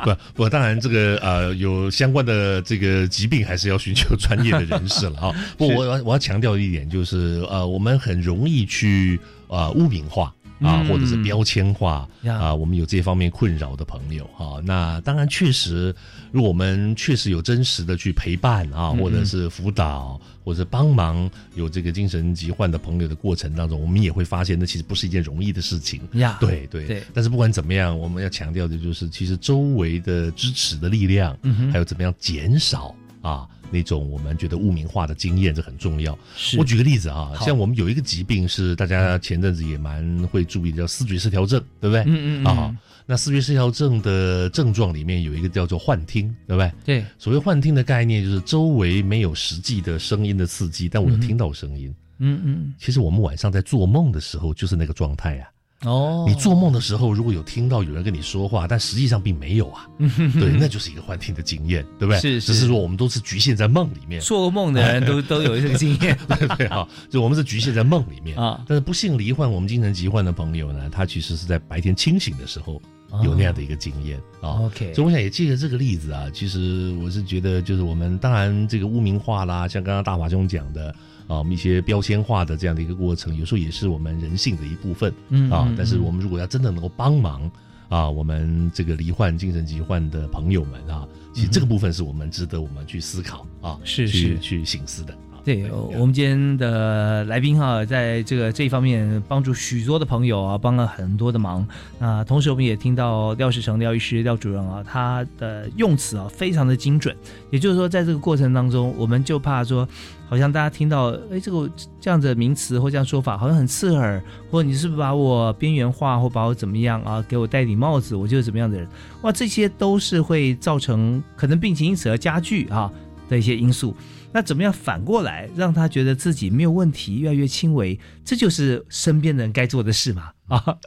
[0.04, 5.32] 不 不，当然这个呃有相关的这个疾病，还是要寻求专业的人士了啊。
[5.58, 10.34] 不，我我要强调一点，就是呃，我们很容易去啊污名化。
[10.62, 14.62] 啊，或者是标签化啊，我们有这方面困扰的朋友哈。
[14.64, 15.94] 那当然，确实，
[16.32, 26.02] 如果我们确实有真实的去陪伴啊，或者是辅导，或者帮忙有这个精神疾患的朋友的过程当中，我们也会发现，那其实不是一件容易的事情。
[26.14, 27.04] 呀，对对对。
[27.14, 31.38] 但是不管怎么样，我们要强调的就是，其实周围的支持的力量，
[31.72, 33.48] 还有怎么样减少啊。
[33.72, 36.18] 那种我们觉得污名化的经验，这很重要。
[36.58, 42.04] 我举个例子啊，像我们有一个疾病是大家前阵子也蛮会注意的，叫思觉失调症，对不对？
[42.06, 46.72] 嗯嗯啊，那思觉失调症的症状里面有一个叫做幻听，对不对？
[46.84, 51.94] 对，所谓幻听的概念就是周围没有实际的声音的刺激，但我有听到声音。
[52.20, 55.50] 嗯嗯，其实我们晚上在做梦的时候就是那个状态呀。
[55.84, 59.88] 哦，你做梦的时候如果有听到有人跟你说话，但实际上并没有啊，
[60.40, 62.20] 对，那就是一个幻听的经验，对不对？
[62.20, 68.64] 是，只是说我们都是局限在梦里面，做梦的人都 都有这个经验，对对啊，就我们是局限在梦里面啊。
[68.68, 72.80] 但是不幸罹患我们精神疾患的朋友呢，他其实是在白天清醒的时候
[73.24, 74.62] 有那样的一个经验啊。
[74.62, 80.94] OK，所以我想也借着这个例子啊，其实我是觉得，就是我们当然这个污名化啦，像刚刚大华兄讲的。
[81.28, 85.14] 啊，我们一些标签化的这样的一个过程，有时候也是我们人性的一部分。
[85.30, 87.50] 嗯啊，但是我们如果要真的能够帮忙
[87.90, 95.14] 啊，我们这个罹患精神疾患的朋友们啊，其实这个部分是我们值得我们去思考啊，是去去醒思的。
[95.44, 101.68] 对，我们今天的来宾哈，在这个这一方面帮助许多的朋友啊，帮了很多的忙。
[101.98, 107.18] 那同时我们也听到廖世成廖医师廖主任啊，他的用词啊非常的精准。
[107.50, 109.88] 也就是说，在这个过程当中，我们就怕说，
[110.32, 111.70] 好像大家听到哎这个
[112.00, 117.22] 这样的名词或这样说法，好像很刺耳，或者你是不是把我边缘化，或把我怎么样啊？
[117.28, 118.88] 给我戴顶帽子，我就是怎么样的人？
[119.24, 122.90] 哇，这些都是会造成可能病情因此而加剧啊
[123.28, 123.94] 的一些因素。
[124.32, 128.00] 那怎么样反过来让他觉得自己没有问题，越来越轻微？
[128.24, 130.30] 这就是身边人该做的事嘛？
[130.52, 130.78] 啊，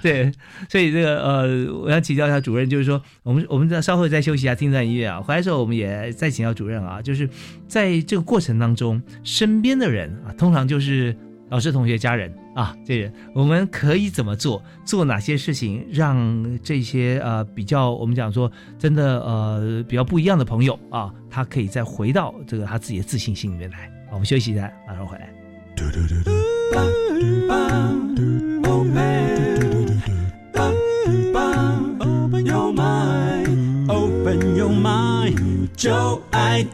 [0.00, 0.32] 对，
[0.70, 7.28] 所以这个呃，我要请教一下主任，就是说，我们我们再稍后再休息一下，听段音乐啊，回来之后我们也再请教主任啊，就是
[7.68, 11.14] 在这个过程当中，身边的人啊，通常就是
[11.50, 12.32] 老师、同学、家人。
[12.54, 14.62] 啊，这人我们可以怎么做？
[14.84, 23.90] 做哪些事情让这些呃比较我们讲说真的呃比较不一样的朋友啊，他可以再回到这个他自己的自信心里面来。
[24.10, 25.32] 我们休息一下，马上回来。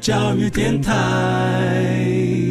[0.00, 2.47] 教育电台。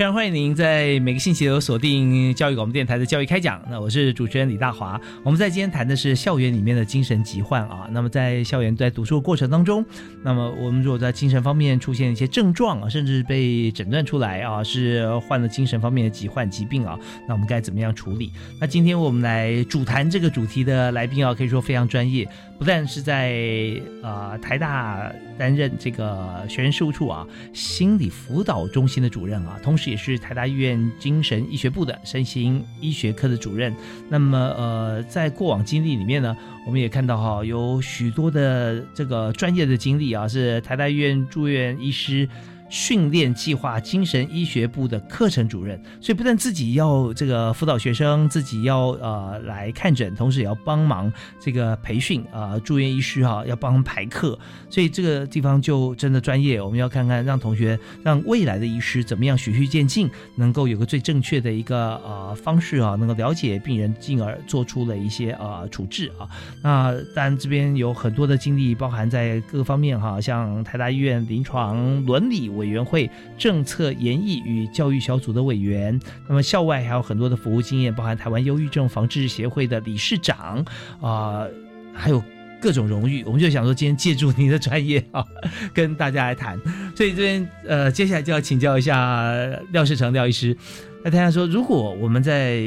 [0.00, 3.62] 非常欢迎您在每个星期都锁定教育广播电台的教育开讲。
[3.68, 4.98] 那我是主持人李大华。
[5.22, 7.86] 我们在今天谈的是校园里面的精神疾患啊。
[7.90, 9.84] 那么在校园在读书的过程当中，
[10.22, 16.98] 那么我们如果在精神方面出现一些症状啊，甚至被诊断出来啊是患了精神方面的疾患疾病啊，
[17.28, 18.32] 那我们该怎么样处理？
[18.58, 22.26] 那今天我们来主谈这个主题的来宾啊，可以说非常专业，
[22.58, 29.89] 不但是在啊台大担任这个学生事务处啊心理辅导中心的主任啊，同时。
[29.90, 33.74] 也是台大医院精神医学部的身心医学科的主任。
[34.08, 42.28] 那么，呃，在过往经历里面呢，我们也看到哈，有许多的这个专业的经历啊，是台大医院住院医师。
[42.70, 56.62] 训练计划精神医学部的课程主任，所以不但自己要这个辅导学生，自己要呃来看诊，同时也要帮忙这个培训啊住院医师哈，要帮排课，所以这个地方就真的专业。
[56.62, 66.28] 我们要看看让同学让未来的医师怎么样循序渐进，能够有个最正确的一个呃方式啊，能够了解病人，进而做出了一些呃处置啊。
[66.62, 72.48] 那当然这边有很多的经历，包含在各个方面哈，像台大医院临床伦理。
[72.60, 75.98] 委员会政策研议与教育小组的委员，
[76.28, 80.62] 那么校外还有很多的服务经验，包含台湾忧郁症防治协会的理事长
[81.00, 81.46] 啊，
[81.94, 82.22] 还有
[82.60, 83.24] 各种荣誉。
[83.24, 85.24] 我们就想说，今天借助你的专业啊，
[85.72, 86.60] 跟大家来谈。
[86.94, 89.34] 所以这边呃，接下来就要请教一下
[89.72, 90.54] 廖世成廖医师，
[91.02, 92.62] 那大家说，如果我们在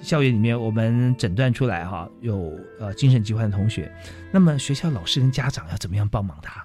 [0.00, 3.90] 校园里面，我们诊断出来哈有呃精神疾患的同学，
[4.32, 6.64] 那么学校老师跟家长要怎么样帮忙他？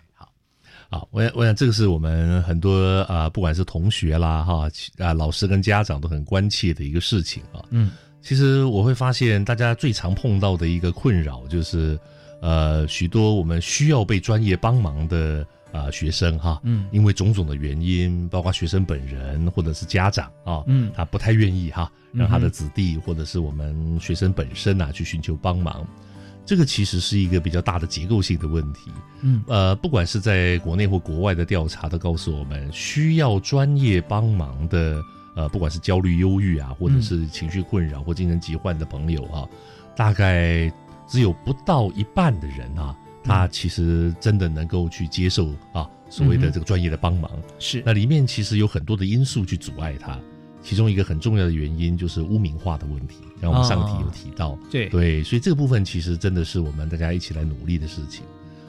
[0.89, 4.69] 啊，我想我想这个是我们很多啊，不管是同学啦哈
[4.99, 7.63] 啊，老师跟家长都很关切的一个事情啊。
[7.71, 11.99] 嗯，其实我会发现，大家最常碰到的一个困扰就是，
[12.41, 25.85] 呃，许多我们需要被专业帮忙的啊、学生哈，嗯因为种种的原因，包括学生本人或者是家长啊，嗯他不太愿意哈，让他的子弟或者是我们学生本身啊去寻求帮忙。
[26.47, 28.89] 这个其实是一个比较大的结构性的问题，
[29.21, 29.43] 嗯。
[29.47, 35.03] 呃，不管是在国内或国外的调查都告诉我们，需要专业帮忙的，
[35.35, 39.45] 呃，不管是焦虑、忧郁啊，或者是情绪困扰或精神疾患的朋友啊，
[39.93, 40.71] 大概
[41.05, 42.95] 只有不到一半的人啊，
[43.25, 47.29] 他其实真的能够去接受啊所谓的这个专业的帮忙。
[47.59, 47.83] 是。
[47.85, 50.17] 那里面其实有很多的因素去阻碍他，
[50.67, 53.19] 其中一个很重要的原因就是污名化的问题。
[53.39, 54.89] 然后我们上题有提到，对。
[54.89, 58.25] 对，所以这个部分其实真的是我们大家一起来努力的事情。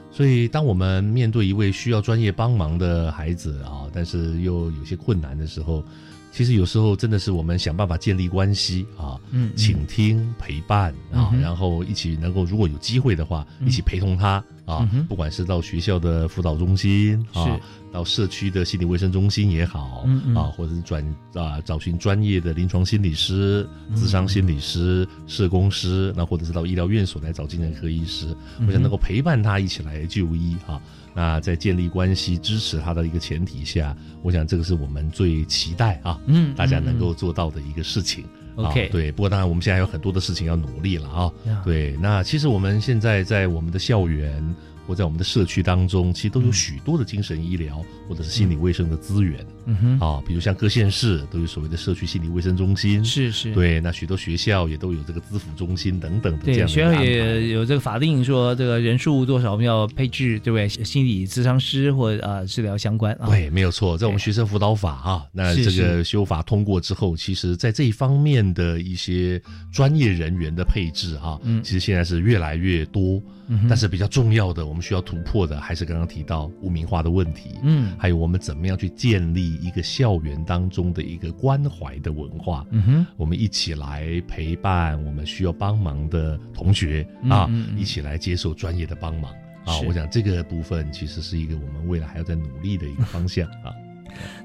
[0.09, 5.83] 所以，当我们面对一位需要专业帮忙的孩子啊，但是又有些困难的时候，
[6.31, 9.57] 其实有时候真的是我们想办法建立关系啊，嗯嗯。
[9.57, 13.67] 倾听、陪伴啊，嗯然后一起能够，如果有机会的话，嗯。
[13.67, 17.59] 一起陪同他啊嗯，不管是到学校的辅导中心啊是，
[17.91, 28.27] 到社区的心理卫生中心也好嗯嗯啊，或者是转啊找寻专业的临床心理师、嗯咨商心理师、社工师，那或者是到医疗院所来找精神科医师，
[28.59, 30.81] 嗯我想能够陪伴他一起来就医啊。
[31.13, 38.23] 那在建立关系、支持他的一个前提下，我想这个是我们最期待啊，嗯大家嗯能够做到的一个事情。
[38.23, 41.61] 啊 OK 对，不过当然我们现在还有很多的事情要努力了啊呀。
[41.63, 44.43] 对，那其实我们现在在我们的校园
[44.89, 49.39] 或在我们的社区当中，其实都有许多的精神医疗或者是心理卫生的资源。
[49.41, 60.67] 嗯哼啊，比如像各县市都有所谓的社区心理卫生中心，是是对，那许多学校也都有这个资辅中心等等的这对，样的学校也有这个法定说，这个人数多少我们要配置，对不对？
[60.69, 63.27] 心理咨商师或呃治疗相关啊。
[63.27, 69.41] 对，没有错，在我们学生辅导法啊，那这个修法通过之后，其实在这一方面的一些
[69.71, 73.21] 专业人员的配置啊，嗯其实现在是越来越多。
[73.51, 82.65] 嗯哼但是比较重要的，我们需要突破的，还是刚刚提到污名化的问题，嗯还有我们怎么样去建立一个校园当中的一个关怀的文化。
[82.71, 89.31] 嗯哼，我们一起来陪伴我们需要帮忙的同学啊，嗯嗯嗯一起来接受专业的帮忙
[89.65, 89.79] 啊。
[89.87, 93.73] 我想这个部分其实是一个我们未来还要再努力的一个方向啊。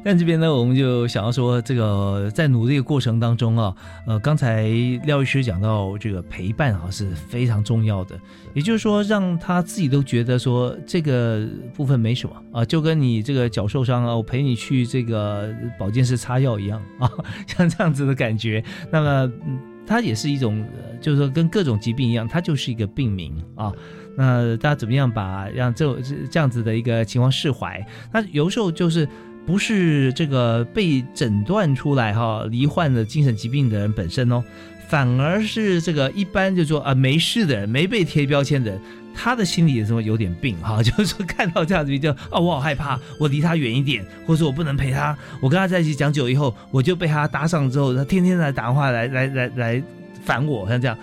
[0.05, 3.75] 但这边呢，我们就想要说，这个在努力的过程当中啊，
[4.07, 4.69] 呃，刚才
[5.05, 8.19] 廖医师讲到这个陪伴啊是非常重要的，
[8.53, 17.11] 也就是说，让他自己都觉得说这个部分没什么啊，就跟你这个脚受伤啊，我陪你去这个保健室擦药一样啊，
[17.47, 18.63] 像这样子的感觉。
[18.91, 19.33] 那么，
[19.87, 20.65] 他，也是一种，
[21.01, 23.73] 就是说跟各种疾病一样，它就是一个病名啊。
[24.17, 26.01] 那大家怎么样把让这
[26.31, 27.85] 这样子的一个情况释怀？
[28.13, 29.09] 那有时候就是。
[29.47, 34.43] 不是这个被诊断出来哈罹患了精神疾病的人本身哦，
[34.89, 38.81] 反而是这个一般就说啊没事的人，没被贴标签的人，
[39.15, 49.83] 他的心里也是有点病哈，就是说看到这样子就啊我好害怕，我离他远一点，或者说我不能陪他，我跟他在一起讲久以后，我就被他搭上之后，他天天来打电话来来来来
[50.25, 50.97] 烦我，像这样。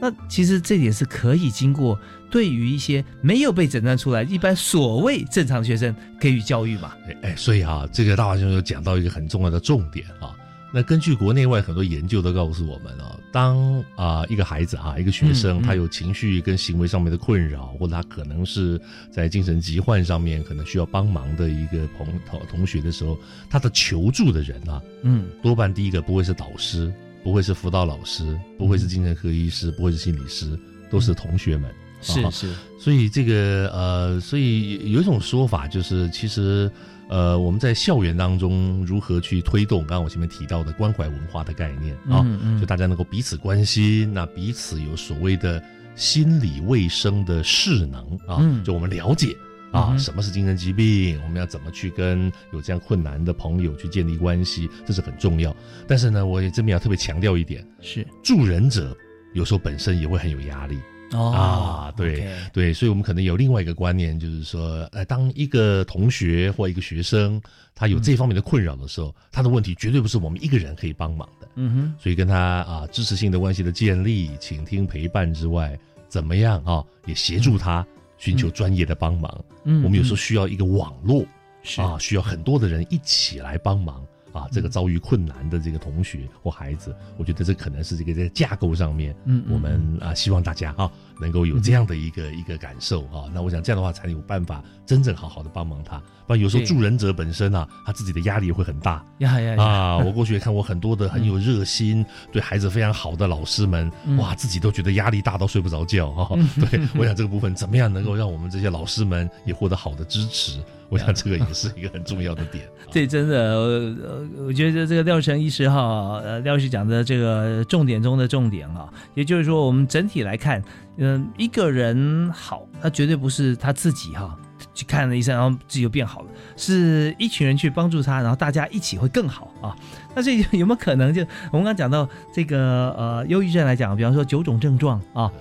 [0.00, 1.98] 那其实这点是可以经过
[2.32, 6.96] 对于一些没有被诊断出来、一般所谓正常学生给予教育嘛。
[7.06, 10.34] 哎哎，所以啊，这个大华兄有讲到一个很重要的重点啊。
[10.74, 18.80] 那根据国内外很多研究都告诉我们啊，当啊、一个孩子啊一个学生他有情绪跟行为上面的困扰，或者他可能是
[19.10, 23.18] 在精神疾患上面可能需要帮忙的一个朋同同学的时候，
[23.50, 26.90] 他的求助的人啊，嗯，多半第一个不会是导师，
[27.22, 28.24] 不会是辅导老师，
[28.56, 30.58] 不会是精神科医师，不会是心理师，
[30.90, 31.70] 都是同学们。
[32.02, 36.70] 啊是是，所以这个呃，所以有一种说法就是，其实
[37.08, 45.62] 呃，我们在校园当中如何去推动刚刚我前面提到的关怀文化的概念啊，嗯嗯就大家能够彼此关心，那彼此有所谓的
[45.94, 49.36] 心理卫生的势能啊，嗯就我们了解。
[49.72, 51.18] 啊，什么是精神疾病？
[51.24, 54.68] 我们要怎么去跟有这样困难的朋友去建立关系？
[54.84, 55.56] 这是很重要。
[55.88, 58.94] 但是呢，我也这边要特别强调一点，是助人者
[59.32, 60.78] 有时候本身也会很有压力。
[61.12, 67.40] 哦啊，对对，所以我们可能有另外一个观念，就是说，呃，当一个同学或一个学生
[67.74, 71.48] 他有这方面的困扰的时候，他的问题绝对不是我们一个人可以帮忙的。
[71.56, 77.86] 嗯哼，所以跟他啊支持性的关系的建立、倾听、陪伴之外，怎么样啊，也协助他
[78.16, 79.44] 寻求专业的帮忙。
[79.64, 81.26] 嗯我们有时候嗯需要一个网络，
[81.62, 84.02] 是啊，需要很多的人一起来帮忙。
[84.32, 84.70] 啊，这个嗯。
[84.72, 93.30] 遭遇困难的这个同学或孩子，我觉得这可能是这个在架构上面，嗯嗯我们啊希望大家啊能够有这样的一个一个感受啊。
[93.32, 96.00] 那我想这样的话才有办法真正好好的帮忙他。
[96.24, 99.98] 不然有时候助人者本身啊，他自己的压力也会很大呀呀啊！
[99.98, 106.28] 我过去也看过很多的很有热心、对孩子非常好的老师们，哇，自己都觉得压力大到睡不着觉啊。
[106.70, 110.60] 对，我想这个部分怎么样能够让我们这些老师们也获得好的支持？
[110.88, 112.64] 我想这个也是一个很重要的点。
[112.92, 120.62] 对，真的，我我觉得这个廖成医师哈，呃，廖医师讲的这个重点中的重点啊，也就是说，我们整体来看，
[120.96, 124.38] 嗯，一个人好，他绝对不是他自己哈
[124.74, 129.76] 去看了医生，然后自己就变好了，是一群人去帮助他，然后大家一起会更好啊。
[130.14, 131.12] 那这有没有可能？
[131.12, 135.32] 就我们刚讲到这个呃，忧郁症来讲，比方说九种症状啊，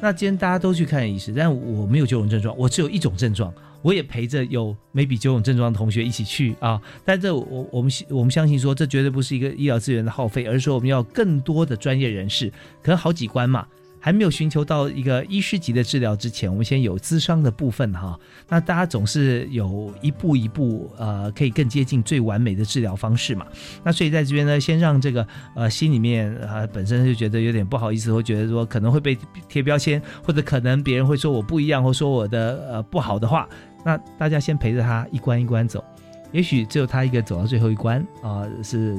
[0.00, 3.52] 那今天大家都去看医师，但我没有九种症状，我只有一种症状。
[3.80, 12.52] 我也陪着有 maybe 九种症状的同学一起去啊，但这我我们我们相信说，这绝对不是一个医疗资源的耗费，而是说我们要更多的专业人士，
[12.82, 13.64] 可能好几关嘛。
[14.00, 18.18] 还没有寻求到一个医师级的治疗之前，我们先有咨商的部分哈。
[18.48, 23.46] 那大家总是有一步一步呃，可以更接近最完美的治疗方式嘛。
[23.82, 29.16] 那所以在这边呢，先让这个呃心里面啊本身就觉得有点不好意思，或觉得说可能会被
[29.48, 33.48] 贴标签，或者可能别人会说我不一样，或说我的呃不好的话。
[33.84, 35.82] 那大家先陪着他一关一关走，
[36.32, 38.96] 也许只有他一个走到最后一关啊，是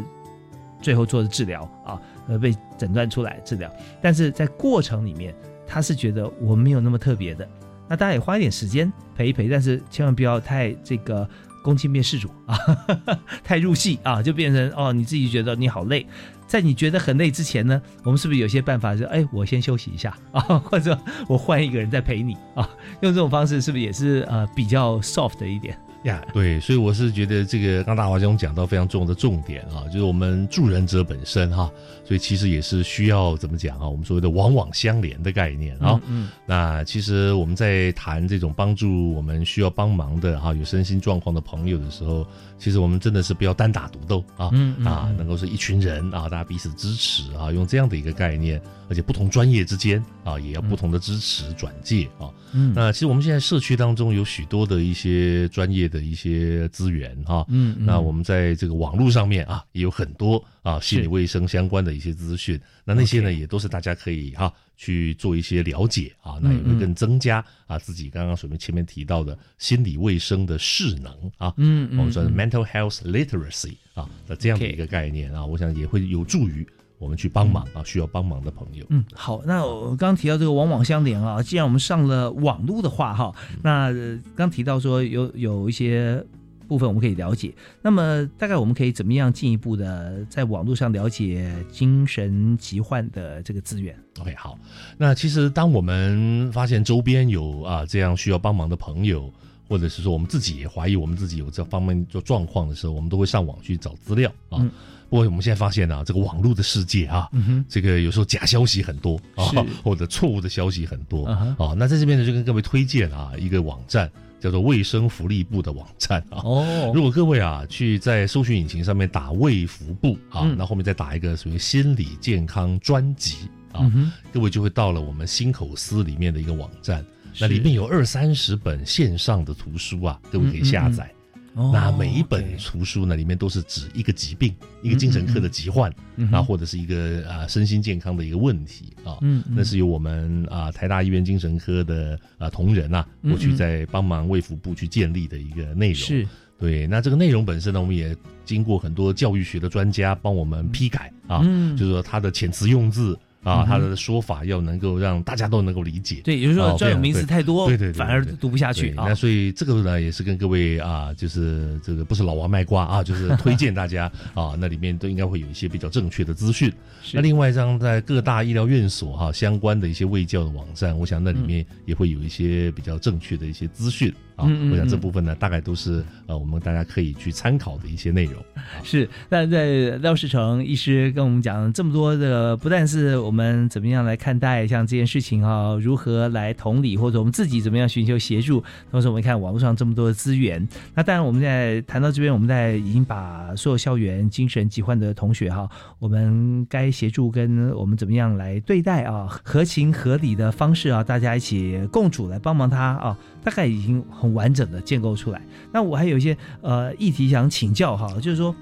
[0.82, 2.00] 最后做的治疗啊。
[2.30, 3.69] 而被诊断出来治疗，
[4.01, 5.34] 但是在过程里面，
[5.67, 7.47] 他是觉得我没有那么特别的。
[7.88, 11.27] 那大家也花一点时间陪一陪，但是千万不要太这个
[11.63, 12.57] 公亲变事主啊，
[13.43, 16.05] 太入戏啊，就变成哦你自己觉得你好累，
[16.45, 22.69] 在你觉得很累之前呢，我们是不是有些办法是哎我先休息一下啊， 或者我换一个人再陪你啊，
[23.01, 25.75] 用这种方式是不是也是呃比较 soft 的一点？
[26.04, 31.70] 呀，对，所以我是觉得这个刚大华兄讲到非常重要的重点啊，就是我们助人者本身哈，
[32.06, 33.89] 所以其实也是需要怎么讲啊？
[33.89, 36.00] 我们所谓的往往相连的概念啊。
[36.08, 36.30] 嗯。
[36.45, 42.26] 那其实我们在谈这种帮助我们需要帮忙的哈，有身心状况的朋友的时候，
[42.58, 52.32] 其实我们真的是不要单打独斗啊，嗯啊，能够是一群人啊，大家彼此支持啊，用这样的一个概念，而且不同专业之间啊，也要不同的支持转介啊。
[52.54, 52.72] 嗯。
[52.74, 55.88] 那其实我们现在社区当中有许多的一些专业。
[55.89, 76.67] 的一些资源哈，嗯，那我们在这个网络上面啊，也有很多啊心理卫生相关的一些资讯，那那些呢也都是大家可以哈去做一些了解啊，那也会更增加啊自己刚刚所面前面提到的心理卫生的势能啊，嗯，我们说的 mental health literacy 啊那这样的一个概念啊，我想也会有助于。
[77.00, 78.86] 我们去帮忙啊，需要帮忙的朋友。
[78.89, 83.34] 嗯，好，那我刚刚提到这个网网相连啊，既然我们上了网络的话哈，
[83.64, 83.89] 那
[84.36, 86.24] 刚提到说有有一些
[86.68, 94.60] 部分我们可以了解，那么大概我们可以怎么样进一步的在网络上了解精神疾患的这个资源？OK，好，
[94.97, 99.34] 那其实当我们发现周边有啊这样需要帮忙的朋友，
[99.68, 104.64] 或者是说我们自己也怀疑我们自己有这方面做状况的时候，我们都会上网去找资料啊。
[105.10, 107.28] 不过我们现在发现呢，这个网络的世界啊，
[107.68, 109.45] 这个有时候假消息很多啊，
[109.84, 111.74] 或者错误的消息很多啊。
[111.76, 116.41] 那在这边呢，就跟各位推荐啊一个网站，叫做卫生福利部的网站啊。
[116.43, 123.91] 哦，如果各位啊去在搜寻引擎上面打卫福部啊，那后面再打一个属于心理健康专辑啊，
[124.32, 127.03] 各位就会到了我们心口司里面的一个网站，
[127.39, 131.12] 那里面有二三十本线上的图书啊，各位可以下载。
[131.56, 135.91] 那每一本图书呢，里面都是指一个疾病，一个精神科的疾患，
[136.32, 139.18] 啊，或者是一个啊身心健康的一个问题啊。
[139.22, 145.95] 嗯，那是由我们啊台大医院精神科的啊同仁啊，过去在帮忙卫福部去建立的一个内容。
[145.95, 146.28] 是，
[146.58, 146.88] 对。
[146.88, 151.41] 那这个内容本身呢，我们也经过很多教育学的专家帮我们批改啊，
[151.78, 153.18] 就是说它的遣词用字。
[153.43, 156.21] 啊，他的说法要能够让大家都能够理解。
[156.23, 158.93] 对，也就是说专有名词太多，对对，反而读不下去。
[158.95, 166.71] 那所以这个呢，也是跟各位啊，就是这个不是老王卖瓜啊，就是推荐大家啊，那里面都应该会有一些比较正确的资讯。
[167.13, 174.13] 那另外一张在各大医疗院所哈相关的一些卫教的网站，我想那里面也会有一些比较正确的一些资讯。
[174.39, 178.35] 啊，我想这部分呢，大概都是呃，我们大家可以去参考的一些内容。
[178.83, 190.65] 是，那在廖世成医师跟我们讲这么多的，不但是我们怎么样来看待像这件事情啊，如何来同理，或者我们自己怎么样寻求协助，同时我们看网络上这么多的资源。
[190.95, 195.67] 那当然，我们在谈到这边，我们在已经把所有校园精神疾患的同学哈，
[195.99, 204.29] 我们该协助跟我们怎么样来对待啊，合情合理的方式啊，大家一起共处来帮忙他啊，大概已经很。
[204.29, 205.41] 完整的建构出来。
[205.73, 208.55] 那我还有一些呃议题想请教哈，就是说，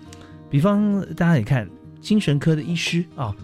[0.49, 1.69] 比方大家也看
[1.99, 3.36] 精神科的医师啊，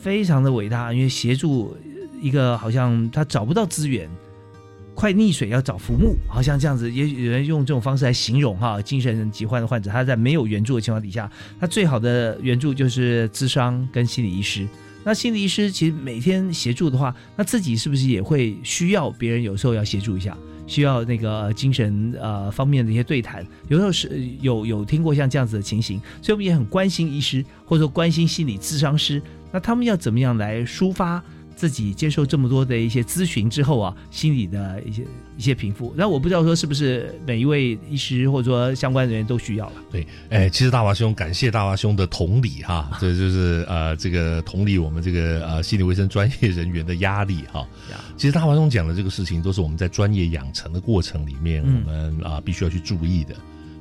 [0.00, 1.76] 非常的伟大，因为协助
[2.20, 4.08] 一个好像他找不到资源。
[4.94, 14.66] 快溺水要找浮木，好像这样子，也有人用这种方式来形容哈，精神疾患的患者，他在没有援助的情况底下，他最好的援助就是咨商跟心理医师。
[15.04, 20.36] 那心理医师其实每天协助的话，那自己是不是也会需要别人有时候要协助一下，
[20.66, 29.20] 需要那个精神呃方面的一些对谈，有时候是有有听过像这样子的情形，所以我们也很关心医师，或者说关心心理咨商师，
[29.52, 31.22] 那他们要怎么样来抒发？
[31.56, 35.04] 自己接受这么多的一些咨询之后啊，心理的一些
[35.36, 35.92] 一些平复。
[35.96, 39.72] 那我不知道说是不是每一位医师或者说相关人员都需要了。
[39.90, 47.66] 对，哎，其实大华兄，感谢大华兄的同理哈，这就是呃这个同理我们这个呃心理卫生专业人员的压力哈。
[48.16, 53.34] 其实大华兄讲的这个事情，都是我们在专业养成的过程里面，我们啊必须要去注意的。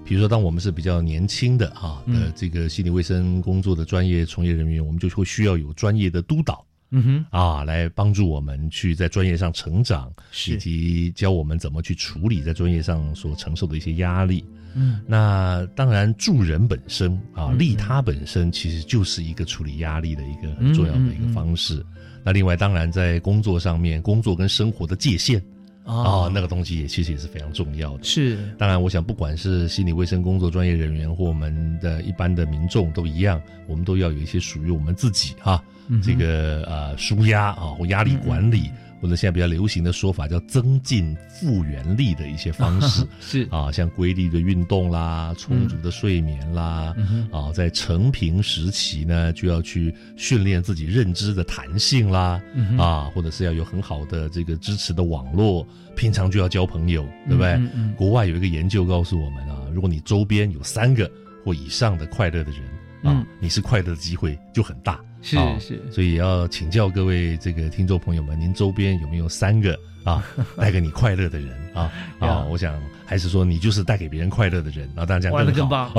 [0.03, 6.65] 比如说，当我们是比较年轻的哈的这个心理卫生工作的专业从业人员，我们就会需要有专业的督导。
[6.91, 10.11] 嗯哼，啊，来帮助我们去在专业上成长，
[10.47, 14.45] 以及教我们怎么去处理在专业上所承受的一些压力。
[14.73, 21.85] 嗯，那当然助人本身啊，利他本身其实就是一个处理压力的一个很重要的一个方式。
[22.23, 25.41] 那另外，当然在工作上面，工作跟生活的界限。
[25.83, 28.03] 啊，那个东西也其实也是非常重要的。
[28.03, 35.61] 是，当然，我想不管是心理卫生工作专业人员或我们的一般的民众都一样，我们都要有一些属于我们自己哈，
[36.01, 38.69] 这个呃舒压啊或压力管理。
[39.01, 46.95] 或者现在比较流行的说法叫增进复原力的一些方式 是啊，像规律的运动啦、充足的睡眠啦，
[47.31, 52.39] 啊，在成平时期呢就要去训练自己认知的弹性啦，
[52.77, 55.65] 啊，或者是要有很好的这个支持的网络，
[55.95, 57.59] 平常就要交朋友，对不对？
[57.97, 61.09] 国外有一个研究告诉我们啊，如果你周边有三个
[61.43, 62.61] 或以上的快乐的人
[63.03, 64.99] 啊，你是快乐的机会就很大。
[65.21, 70.25] 是是，所以要请教各位这个听众朋友们，您周边有没有三个啊
[70.57, 72.45] 带给你快乐的人啊啊？
[72.49, 75.91] 我想还是说你就是带给别人快乐的人啊，大家玩的更棒。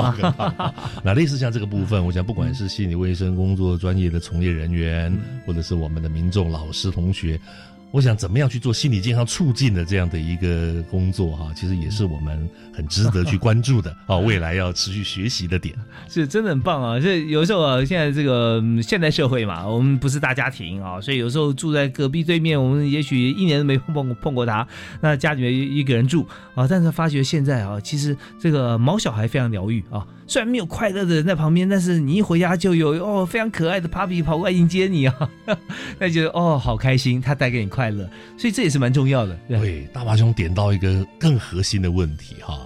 [1.04, 5.16] 那类似像这个部分，我想不管是 心理卫生工作专业的从业人员，
[5.46, 7.40] 或者是我们的民众、老师、同学。
[7.92, 15.74] 我想怎么样去做心理健康促进的这样的一个工作哈，其实也是我们很值得去关注的啊， 未来要持续学习的点。
[16.08, 16.98] 是真的很棒啊！
[16.98, 24.66] 这有时候啊，现在这个现代社会嘛，我们不是大家庭啊，所以有时候住在隔壁对面，我们也许一年都没碰碰过他，
[25.02, 30.06] 那家里面一个人住啊，但是发觉现在啊，其实这个毛小孩非常疗愈啊。
[30.32, 35.30] 虽然没有快乐的人在旁边，但是你一回家就有哦非常可爱的 Papi 跑过来迎接你啊，
[36.00, 38.08] 那觉得哦好开心，他带给你快乐，
[38.38, 39.38] 所以这也是蛮重要的。
[39.46, 42.60] 对，大华兄点到一个更核心的问题哈，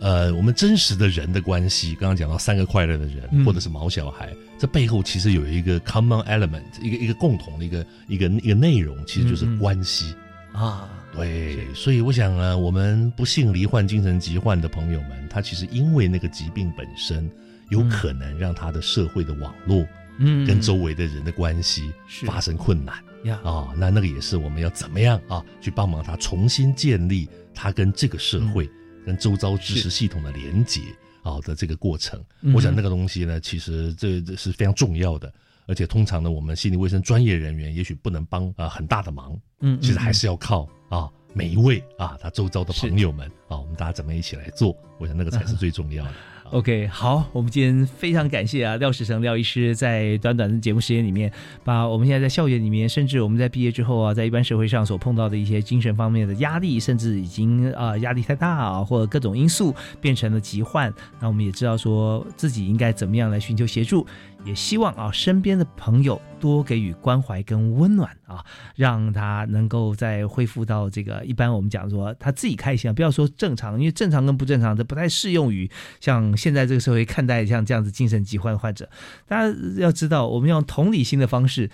[0.00, 10.14] 呃，我们真实的人的关系，刚刚讲到三个快乐的人，或者是毛小孩，这背后其实有一个 common element，一个一个共同的一个一个一个内容，其实就是关系。
[10.54, 10.88] 啊。
[11.14, 17.30] 对，所以我想呢，我们不幸罹患精神疾患的朋友们，他其实因为那个疾病本身，
[17.68, 19.86] 有可能让他的社会的网络，
[20.18, 21.92] 嗯，跟周围的人的关系
[22.24, 22.96] 发生困难。
[23.24, 23.38] 呀。
[23.44, 28.68] 啊，那那个也是我们要怎么样啊，去帮忙他重新建立他跟这个社会、
[29.04, 30.80] 跟周遭知识系统的连接
[31.22, 32.18] 啊的这个过程。
[32.54, 35.30] 我想那个东西呢，其实这这是非常重要的，
[35.66, 40.66] 而且通常呢，我们心理卫生专业人员也许不能帮啊很大的忙，嗯，其实还是要靠。
[40.92, 44.76] 啊，每一位啊，他周遭的朋友们啊，我们大家怎么一起来做？
[44.98, 46.10] 我想那个才是最重要的。
[46.52, 51.32] OK，好，我们今天非常感谢啊，廖世成廖医师在短短的节目时间里面，
[51.64, 64.06] 把我们现在在校园里面，甚至我们在毕业之后啊，在一般社会上所碰到的一些精神方面的压力，甚至已经啊压力太大啊，或者各种因素变成了疾患，那我们也知道说自己应该怎么样来寻求协助。
[64.44, 75.70] 也希望啊，身边的朋友多给予关怀跟温暖啊，让他能够再恢复到这个一般我们讲说他自己开心啊，不要说正常，因为正常跟不正常这不太适用于
[76.00, 78.88] 像现在这个社会看待像这样子精神疾患患者。
[79.28, 81.70] 大家要知道，我们用同理心的方式，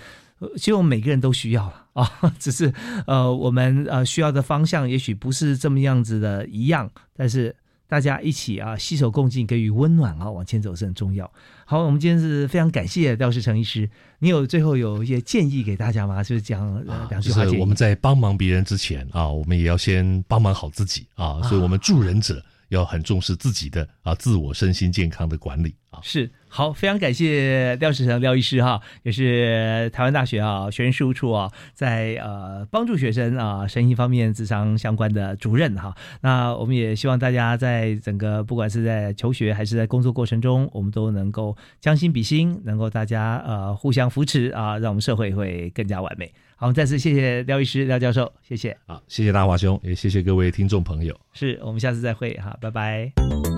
[0.57, 2.73] 希望每个人都需要了啊， 只是
[3.07, 7.57] 呃我们呃需要的方向也许不是这么样子的一样，但是。
[7.89, 11.31] 大家一起啊，携手共进，给予温暖啊，往前走是很重要。
[11.65, 16.23] 好，我们今天是非常感谢廖世成医师，你有最后有一些建议给大家吗？
[16.23, 25.99] 就是讲两句话就是我们在帮忙别人之前啊，我们也要先帮忙好自己啊，所以我们助人者要很重视自己的啊自我身心健康的管理啊。
[26.03, 35.95] 是好，非常感谢廖世成廖医师哈，也是台湾大学啊学生事务处啊，在呃帮助学生啊身心方面智商相关的主任哈。
[36.23, 46.33] 那我们也希望大家在整个不管是在求学还是在工作过程中，我们都能够将心比心，能够大家呃互相扶持啊，让我们社会会更加完美。
[46.57, 48.77] 好，再次谢谢廖医师廖教授，谢谢。
[48.87, 51.17] 好，谢谢大华兄，也谢谢各位听众朋友。
[51.33, 53.58] 是我们下次再会哈，拜拜。